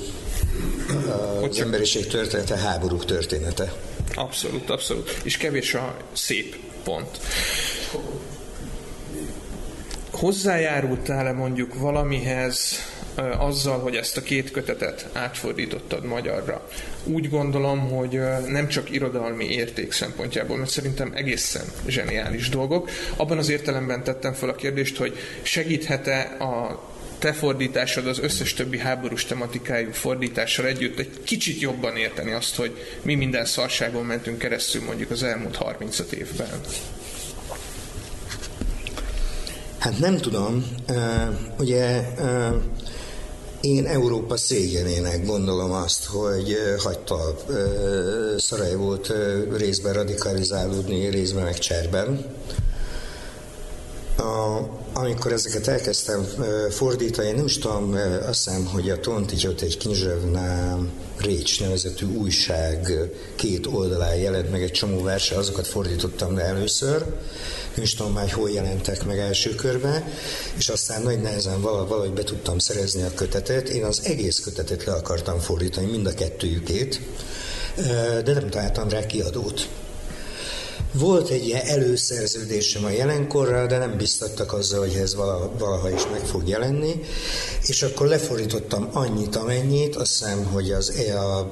[1.50, 3.74] Az emberiség története háború története.
[4.16, 5.22] Abszolút, abszolút.
[5.24, 7.20] És kevés a szép pont.
[10.12, 12.80] Hozzájárultál-e mondjuk valamihez
[13.38, 16.68] azzal, hogy ezt a két kötetet átfordítottad magyarra.
[17.04, 22.90] Úgy gondolom, hogy nem csak irodalmi érték szempontjából, mert szerintem egészen zseniális dolgok.
[23.16, 26.84] Abban az értelemben tettem fel a kérdést, hogy segíthet-e a
[27.22, 32.72] te fordításod az összes többi háborús tematikájú fordítással együtt egy kicsit jobban érteni azt, hogy
[33.02, 36.62] mi minden szarságon mentünk keresztül mondjuk az elmúlt 35 évben.
[39.78, 40.66] Hát nem tudom.
[41.60, 42.02] Ugye
[43.62, 47.36] én Európa szégyenének gondolom azt, hogy hagyta
[48.38, 49.14] Szarajevót
[49.58, 52.26] részben radikalizálódni, részben meg cserben.
[54.94, 56.28] Amikor ezeket elkezdtem
[56.70, 57.98] fordítani, nem is tudom,
[58.28, 60.78] azt hiszem, hogy a Tontityot egy Kinzsevná
[61.18, 62.92] Récs nevezetű újság
[63.36, 67.06] két oldalán jelent meg egy csomó verse, azokat fordítottam le először,
[67.76, 70.04] nem is tudom már, hol jelentek meg első körben,
[70.58, 73.70] és aztán nagy nehezen valahogy be tudtam szerezni a kötetet.
[73.70, 77.02] Én az egész kötetet le akartam fordítani, mind a kettőjükét,
[78.24, 79.68] de nem találtam rá kiadót.
[80.94, 85.16] Volt egy ilyen előszerződésem a jelenkorral, de nem biztattak azzal, hogy ez
[85.58, 87.02] valaha is meg fog jelenni,
[87.68, 90.94] és akkor lefordítottam annyit, amennyit, azt hiszem, hogy az,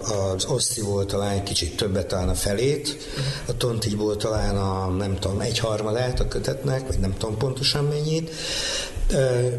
[0.02, 2.98] az Osztiból talán kicsit többet talán a felét,
[3.46, 8.32] a Tontiból talán a, nem tudom, egy harmadát a kötetnek, vagy nem tudom pontosan mennyit,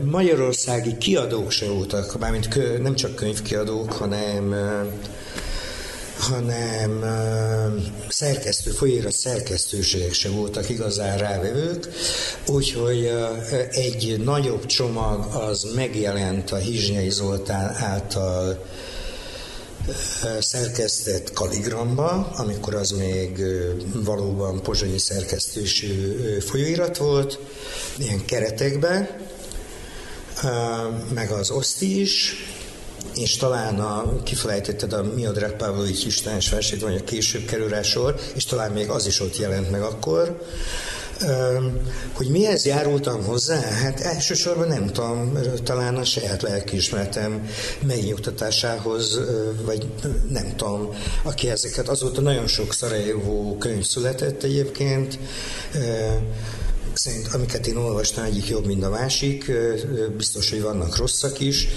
[0.04, 4.54] Magyarországi kiadók se voltak, mármint nem csak könyvkiadók, hanem
[6.20, 7.04] hanem
[8.08, 11.88] szerkesztő, folyérat szerkesztőségek se voltak igazán rávevők,
[12.46, 13.10] úgyhogy
[13.70, 18.64] egy nagyobb csomag az megjelent a Hizsnyai Zoltán által
[20.40, 23.42] szerkesztett kaligramba, amikor az még
[23.94, 27.38] valóban pozsonyi szerkesztősű folyóirat volt,
[27.98, 29.08] ilyen keretekben,
[31.14, 32.34] meg az oszti is,
[33.14, 38.14] és talán a, kifelejtetted a Miodrag Pavlovics Istenes versét, vagy a később kerül rá sor,
[38.34, 40.38] és talán még az is ott jelent meg akkor,
[42.12, 43.60] hogy mihez járultam hozzá?
[43.60, 47.48] Hát elsősorban nem tudom, talán a saját lelkiismeretem
[47.86, 49.20] megnyugtatásához,
[49.64, 49.86] vagy
[50.28, 50.88] nem tudom,
[51.22, 55.18] aki ezeket, azóta nagyon sok Szarajevó könyv született egyébként,
[57.02, 59.52] szerint amiket én olvastam, egyik jobb, mint a másik,
[60.16, 61.68] biztos, hogy vannak rosszak is,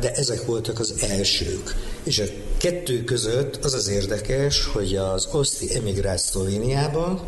[0.00, 1.74] de ezek voltak az elsők.
[2.02, 2.24] És a
[2.56, 7.20] kettő között az az érdekes, hogy az Oszti emigrált Szlovéniában,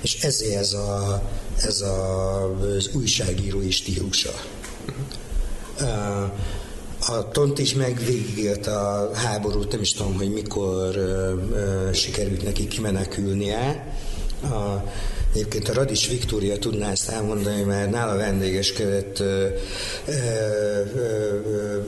[0.00, 1.22] és ezért ez, a,
[1.56, 4.32] ez a, az újságírói stílusa.
[7.00, 8.00] A Tont is meg
[8.66, 13.94] a háborút, nem is tudom, hogy mikor uh, sikerült neki kimenekülnie.
[14.42, 14.82] A,
[15.34, 19.48] Egyébként a Radics Viktória tudná ezt elmondani, mert nála vendégeskedett ö,
[20.06, 20.12] ö,
[20.94, 21.80] ö,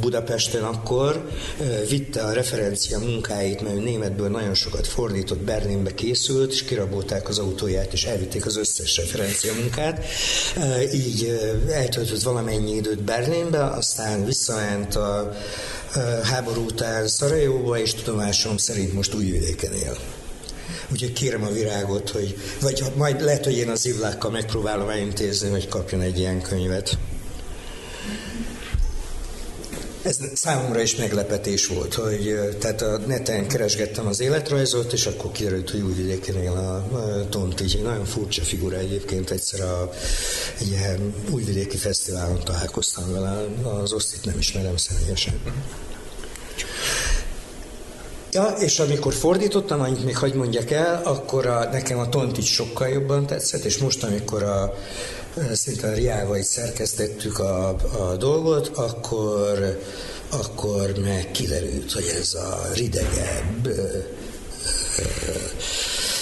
[0.00, 1.28] Budapesten akkor,
[1.88, 7.38] vitte a referencia munkáit, mert ő németből nagyon sokat fordított, Berlinbe készült, és kirabolták az
[7.38, 10.04] autóját, és elvitték az összes referencia munkát.
[10.92, 11.38] Így
[11.70, 15.36] eltöltött valamennyi időt Berlinbe, aztán visszament a
[16.22, 19.96] háború után Szarajóba, és tudomásom szerint most újvidéken él.
[20.92, 25.68] Úgyhogy kérem a virágot, hogy, vagy majd lehet, hogy én az ivlákkal megpróbálom elintézni, hogy
[25.68, 26.98] kapjon egy ilyen könyvet.
[30.02, 35.70] Ez számomra is meglepetés volt, hogy tehát a neten keresgettem az életrajzot, és akkor kiderült,
[35.70, 39.90] hogy újvidéken él a, a Tont, így nagyon furcsa figura egyébként, egyszer a,
[40.60, 45.40] egy ilyen újvidéki fesztiválon találkoztam vele, az osztit nem ismerem személyesen.
[48.32, 52.44] Ja, és amikor fordítottam, annyit még hagyd mondjak el, akkor a, nekem a Tont így
[52.44, 54.74] sokkal jobban tetszett, és most, amikor a,
[55.52, 57.68] szinte a Riával szerkesztettük a,
[58.08, 59.78] a dolgot, akkor,
[60.28, 63.68] akkor meg kiderült, hogy ez a ridegebb,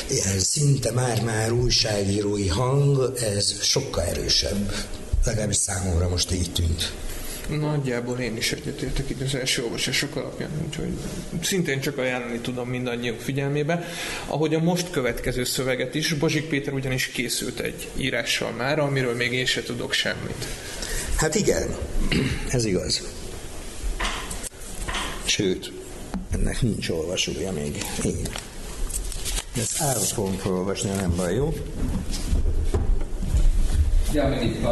[0.09, 4.73] ilyen szinte már-már újságírói hang, ez sokkal erősebb.
[5.25, 6.93] Legalábbis számomra most így tűnt.
[7.49, 10.89] Nagyjából én is egyetértek itt az első olvasások alapján, úgyhogy
[11.43, 13.85] szintén csak ajánlani tudom mindannyiuk figyelmébe.
[14.27, 19.33] Ahogy a most következő szöveget is, Bozsik Péter ugyanis készült egy írással már, amiről még
[19.33, 20.47] én se tudok semmit.
[21.17, 21.77] Hát igen,
[22.49, 23.03] ez igaz.
[25.25, 25.73] Sőt,
[26.31, 27.85] ennek nincs olvasója még.
[28.05, 28.23] Én.
[29.55, 31.55] De ezt állva fogom felolvasni, nem baj, jó?
[34.13, 34.63] Ja, meg itt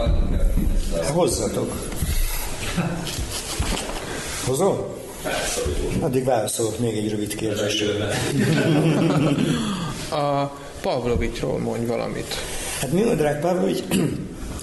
[1.12, 1.93] Hozzatok.
[4.47, 4.99] Hozol?
[6.01, 7.87] Addig válaszolok még egy rövid kérdésre.
[10.11, 10.51] A
[10.81, 12.35] Pavlovicsról mondj valamit.
[12.81, 13.83] Hát Miodrag Pavlovics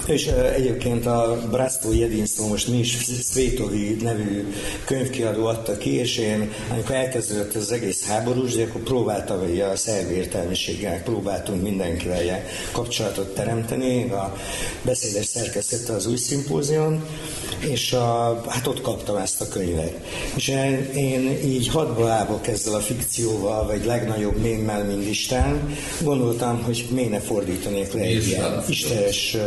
[0.07, 4.53] és egyébként a Brasto Jedinszó most mi is Szvétovi nevű
[4.85, 9.75] könyvkiadó adta ki, és én, amikor elkezdődött az egész háborús, de akkor próbáltam, hogy a
[9.75, 14.35] szerb értelmiséggel próbáltunk mindenkivel kapcsolatot teremteni, a
[14.81, 17.05] beszédes szerkesztette az új szimpózion,
[17.59, 19.93] és a, hát ott kaptam ezt a könyvet.
[20.35, 26.63] És én, én így hadba állok ezzel a fikcióval, vagy legnagyobb mémmel, mint Isten, gondoltam,
[26.63, 29.37] hogy miért ne fordítanék le egy ilyen istenes,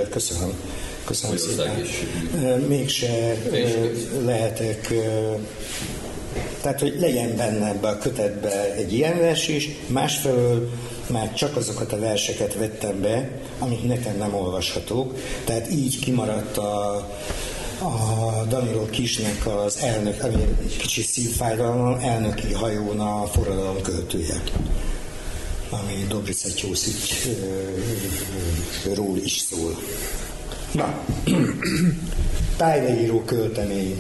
[1.04, 3.36] köszönöm, köszönöm szépen, mégse
[4.24, 4.92] lehetek
[6.62, 10.70] tehát, hogy legyen benne ebbe a kötetbe egy ilyen vers is, másfelől
[11.06, 15.14] már csak azokat a verseket vettem be, amik nekem nem olvashatók,
[15.44, 16.94] tehát így kimaradt a,
[17.78, 24.42] a Danilo Kisnek az elnök, ami egy kicsi szívfájdalom, elnöki hajón a forradalom költője
[25.70, 26.48] ami Dobrica
[28.94, 29.76] ról is szól.
[30.74, 31.04] Na,
[32.56, 33.98] tájleíró költemény.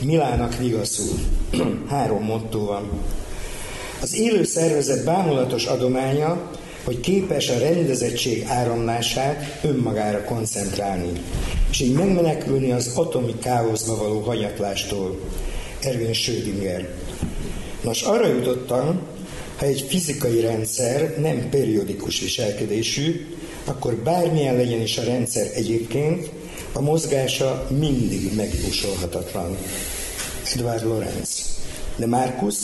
[0.00, 1.18] Milának vigaszul.
[1.90, 2.90] Három motto van.
[4.00, 6.50] Az élő szervezet bámulatos adománya,
[6.84, 11.12] hogy képes a rendezettség áramlását önmagára koncentrálni,
[11.70, 15.20] és így megmenekülni az atomi káoszba való hanyatlástól.
[15.80, 16.88] Erwin Schrödinger.
[17.82, 19.00] Nos, arra jutottam,
[19.58, 23.26] ha egy fizikai rendszer nem periódikus viselkedésű,
[23.68, 26.30] akkor bármilyen legyen is a rendszer egyébként,
[26.72, 29.56] a mozgása mindig megjósolhatatlan.
[30.54, 31.56] Edward Lorenz.
[31.96, 32.54] De Markus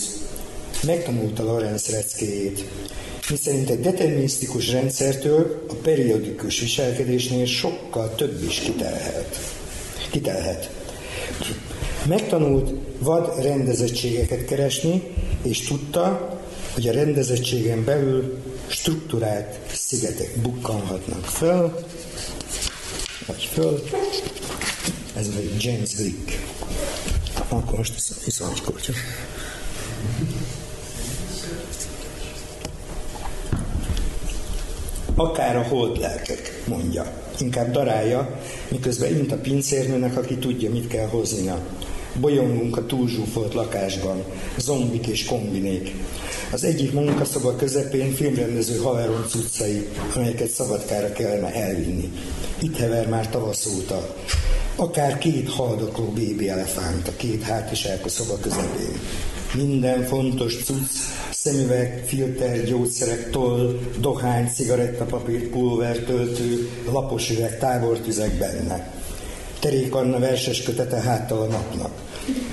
[0.82, 2.64] megtanulta Lorenz reckéjét,
[3.30, 9.38] miszerint egy determinisztikus rendszertől a periódikus viselkedésnél sokkal több is kitelhet.
[10.10, 10.70] kitelhet.
[12.06, 15.02] Megtanult vad rendezettségeket keresni,
[15.42, 16.38] és tudta,
[16.74, 19.63] hogy a rendezettségen belül struktúrált
[19.94, 21.84] szigetek bukkanhatnak föl,
[23.26, 23.82] vagy föl.
[25.16, 26.38] Ez egy James Glick.
[27.48, 27.94] Akkor most
[28.26, 28.94] iszom egy.
[35.14, 37.12] Akár a holdlelkek, mondja.
[37.38, 41.58] Inkább darálja, miközben int a pincérnőnek, aki tudja, mit kell hoznia.
[42.20, 44.24] Bolyongunk a túlzsúfolt lakásban,
[44.58, 45.94] zombik és kombinék.
[46.52, 52.12] Az egyik munkaszoba közepén filmrendező haveron cuccai, amelyeket szabadkára kellene elvinni.
[52.58, 54.14] Itt hever már tavasz óta.
[54.76, 58.98] Akár két haldokló bébi elefánt a két hátviselkő szoba közepén.
[59.54, 60.90] Minden fontos cucc,
[61.30, 68.93] szemüveg, filter, gyógyszerek, toll, dohány, cigarettapapír, pulver, töltő, lapos üveg, tábortüzek benne.
[69.64, 71.90] Terék Anna verses kötete háttal a napnak.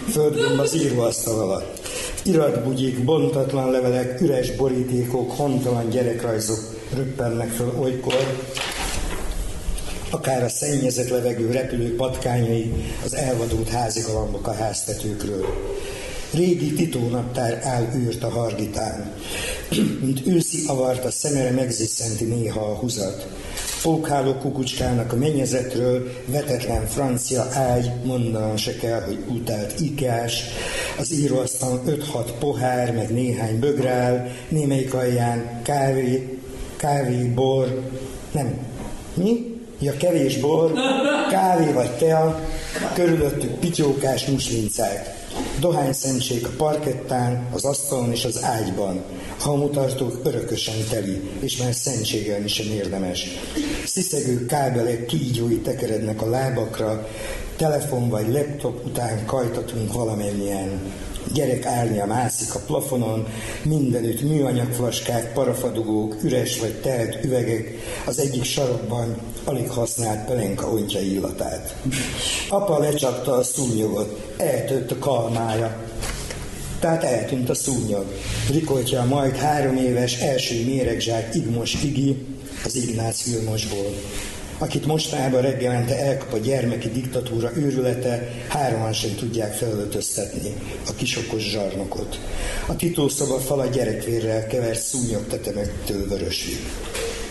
[0.10, 1.80] Földgomb az íróasztal alatt.
[2.24, 6.60] Iratbugyik, bontatlan levelek, üres borítékok, hontalan gyerekrajzok
[6.96, 8.42] röppennek föl olykor,
[10.10, 12.74] akár a szennyezett levegő repülő patkányai,
[13.06, 15.46] az elvadult házigalambok a háztetőkről.
[16.34, 19.14] Régi titónaptár áll űrt a hargitán,
[20.02, 23.28] mint őszi avart a szemere megziszenti néha a húzat.
[23.82, 30.44] Pókháló kukucskának a mennyezetről vetetlen francia ágy, mondanom se kell, hogy utált ikás,
[31.00, 36.40] az íróasztal 5-6 pohár, meg néhány bögrál, némelyik alján kávé,
[36.76, 37.82] kávé, bor,
[38.32, 38.58] nem,
[39.14, 39.60] mi?
[39.80, 40.74] Ja, kevés bor,
[41.30, 42.40] kávé vagy tea,
[42.94, 45.20] körülöttük pityókás muslincák.
[45.60, 49.04] Dohányszentség a parkettán, az asztalon és az ágyban.
[49.42, 53.28] Hamutartók örökösen teli, és már szentségelni sem érdemes.
[53.86, 57.08] Sziszegő kábelek kígyói tekerednek a lábakra,
[57.56, 60.94] telefon vagy laptop után kajtatunk valamennyien.
[61.34, 63.28] Gyerek árnya mászik a plafonon,
[63.64, 71.76] mindenütt műanyagflaskák, parafadugók, üres vagy telt üvegek, az egyik sarokban alig használt pelenka ontja illatát.
[72.50, 75.90] Apa lecsapta a szúnyogot, eltört a kalmája.
[76.82, 78.06] Tehát eltűnt a szúnyog.
[78.52, 82.26] Rikoltja a majd három éves első méregzsák Igmos Igi
[82.66, 83.94] az Ignác Vilmosból
[84.62, 90.54] akit mostanában reggelente elkap a gyermeki diktatúra őrülete, hároman sem tudják felöltöztetni
[90.88, 92.20] a kisokos zsarnokot.
[92.68, 96.60] A titószoba fala gyerekvérrel kevert szúnyog tetemektől vöröslik.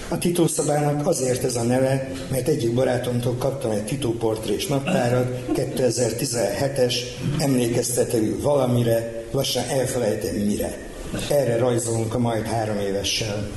[0.08, 6.94] A titószobának azért ez a neve, mert egyik barátomtól kaptam egy titóportrés naptárat, 2017-es,
[7.38, 10.78] emlékeztető valamire, lassan elfelejtem mire.
[11.30, 13.48] Erre rajzolunk a majd három évessel.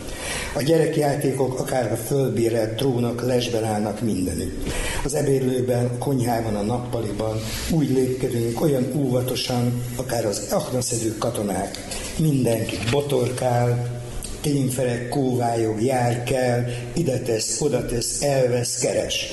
[0.56, 4.68] A gyerekjátékok akár a fölbérelt trónok lesben állnak mindenütt.
[5.04, 7.40] Az ebédlőben, a konyhában, a nappaliban
[7.72, 11.78] úgy lépkedünk olyan óvatosan, akár az aknaszedő katonák.
[12.18, 14.02] Mindenki botorkál,
[14.42, 16.64] tényferek, kóvályog, jár kell,
[16.94, 19.26] ide tesz, oda tesz, elvesz, keres.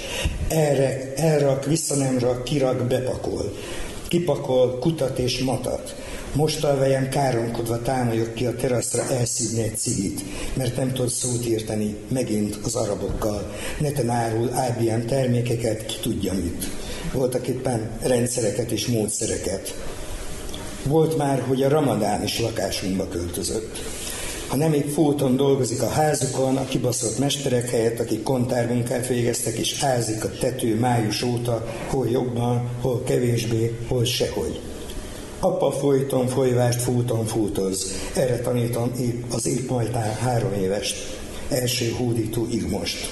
[0.48, 3.56] Erre, elrak, vissza nem rak, kirak, bepakol.
[4.08, 5.94] Kipakol, kutat és matat.
[6.34, 10.20] Mostalvejem káromkodva támoljak ki a teraszra elszívni egy cigit,
[10.54, 13.54] mert nem tud szót írtani megint az arabokkal.
[13.78, 16.64] Neten árul IBM termékeket, ki tudja mit.
[17.12, 19.74] Voltak éppen rendszereket és módszereket.
[20.86, 23.78] Volt már, hogy a ramadán is lakásunkba költözött.
[24.48, 29.82] Ha nem épp fóton dolgozik a házukon, a kibaszott mesterek helyett, akik kontármunkát végeztek, és
[29.82, 34.60] ázik a tető május óta, hol jobban, hol kevésbé, hol sehogy.
[35.42, 37.92] Apa folyton folyvást fúton fútoz.
[38.14, 40.96] Erre tanítom épp az épp majtán három évest.
[41.48, 43.10] Első hódító Igmost.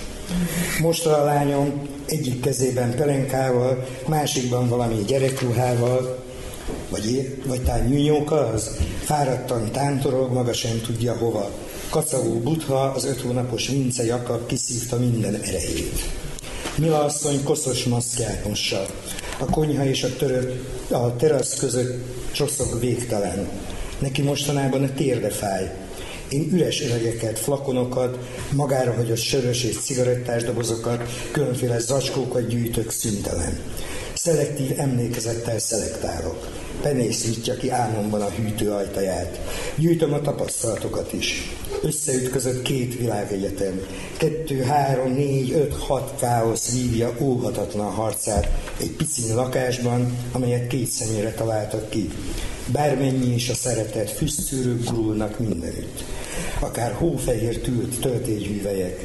[0.81, 6.19] Most a lányom egyik kezében pelenkával, másikban valami gyerekruhával,
[6.91, 11.51] vagy, vagy talán nyúnyóka az, fáradtan tántorog, maga sem tudja hova.
[11.91, 16.01] Kacagó butha, az öt hónapos Vince Jakab kiszívta minden erejét.
[16.77, 18.87] Mila asszony koszos maszkját mossa.
[19.39, 23.49] A konyha és a, törő, a terasz között csoszog végtelen.
[23.99, 25.71] Neki mostanában a térde fáj.
[26.29, 28.19] Én üres üvegeket, flakonokat,
[28.53, 33.59] magára hagyott sörös és cigarettás dobozokat, különféle zacskókat gyűjtök szüntelen.
[34.15, 36.49] Szelektív emlékezettel szelektálok.
[36.83, 39.41] Penészítja ki álmomban a hűtő ajtaját.
[39.77, 41.57] Gyűjtöm a tapasztalatokat is.
[41.83, 43.81] Összeütközött két világegyetem.
[44.17, 48.49] Kettő, három, négy, öt, hat káosz vívja óhatatlan harcát
[48.81, 52.09] egy pici lakásban, amelyet két személyre találtak ki.
[52.73, 56.05] Bármennyi is a szeretet, füstszűrők gurulnak mindenütt.
[56.61, 59.01] Akár hófehér tült töltélyhűvelyek.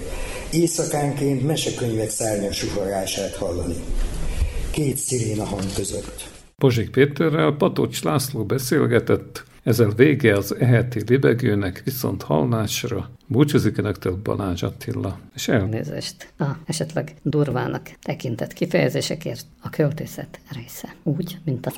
[0.52, 2.66] Éjszakánként mesekönyvek szárnyas
[3.38, 3.76] hallani.
[4.72, 6.30] Két sziréna hang között.
[6.58, 14.64] Pozsik Péterrel Patocs László beszélgetett, ezzel vége az eheti libegőnek, viszont hallásra búcsúzik önöktől Balázs
[14.64, 15.20] Attila.
[15.36, 20.96] És elnézést a esetleg durvának tekintett kifejezésekért a költészet része.
[21.04, 21.72] Úgy, mint a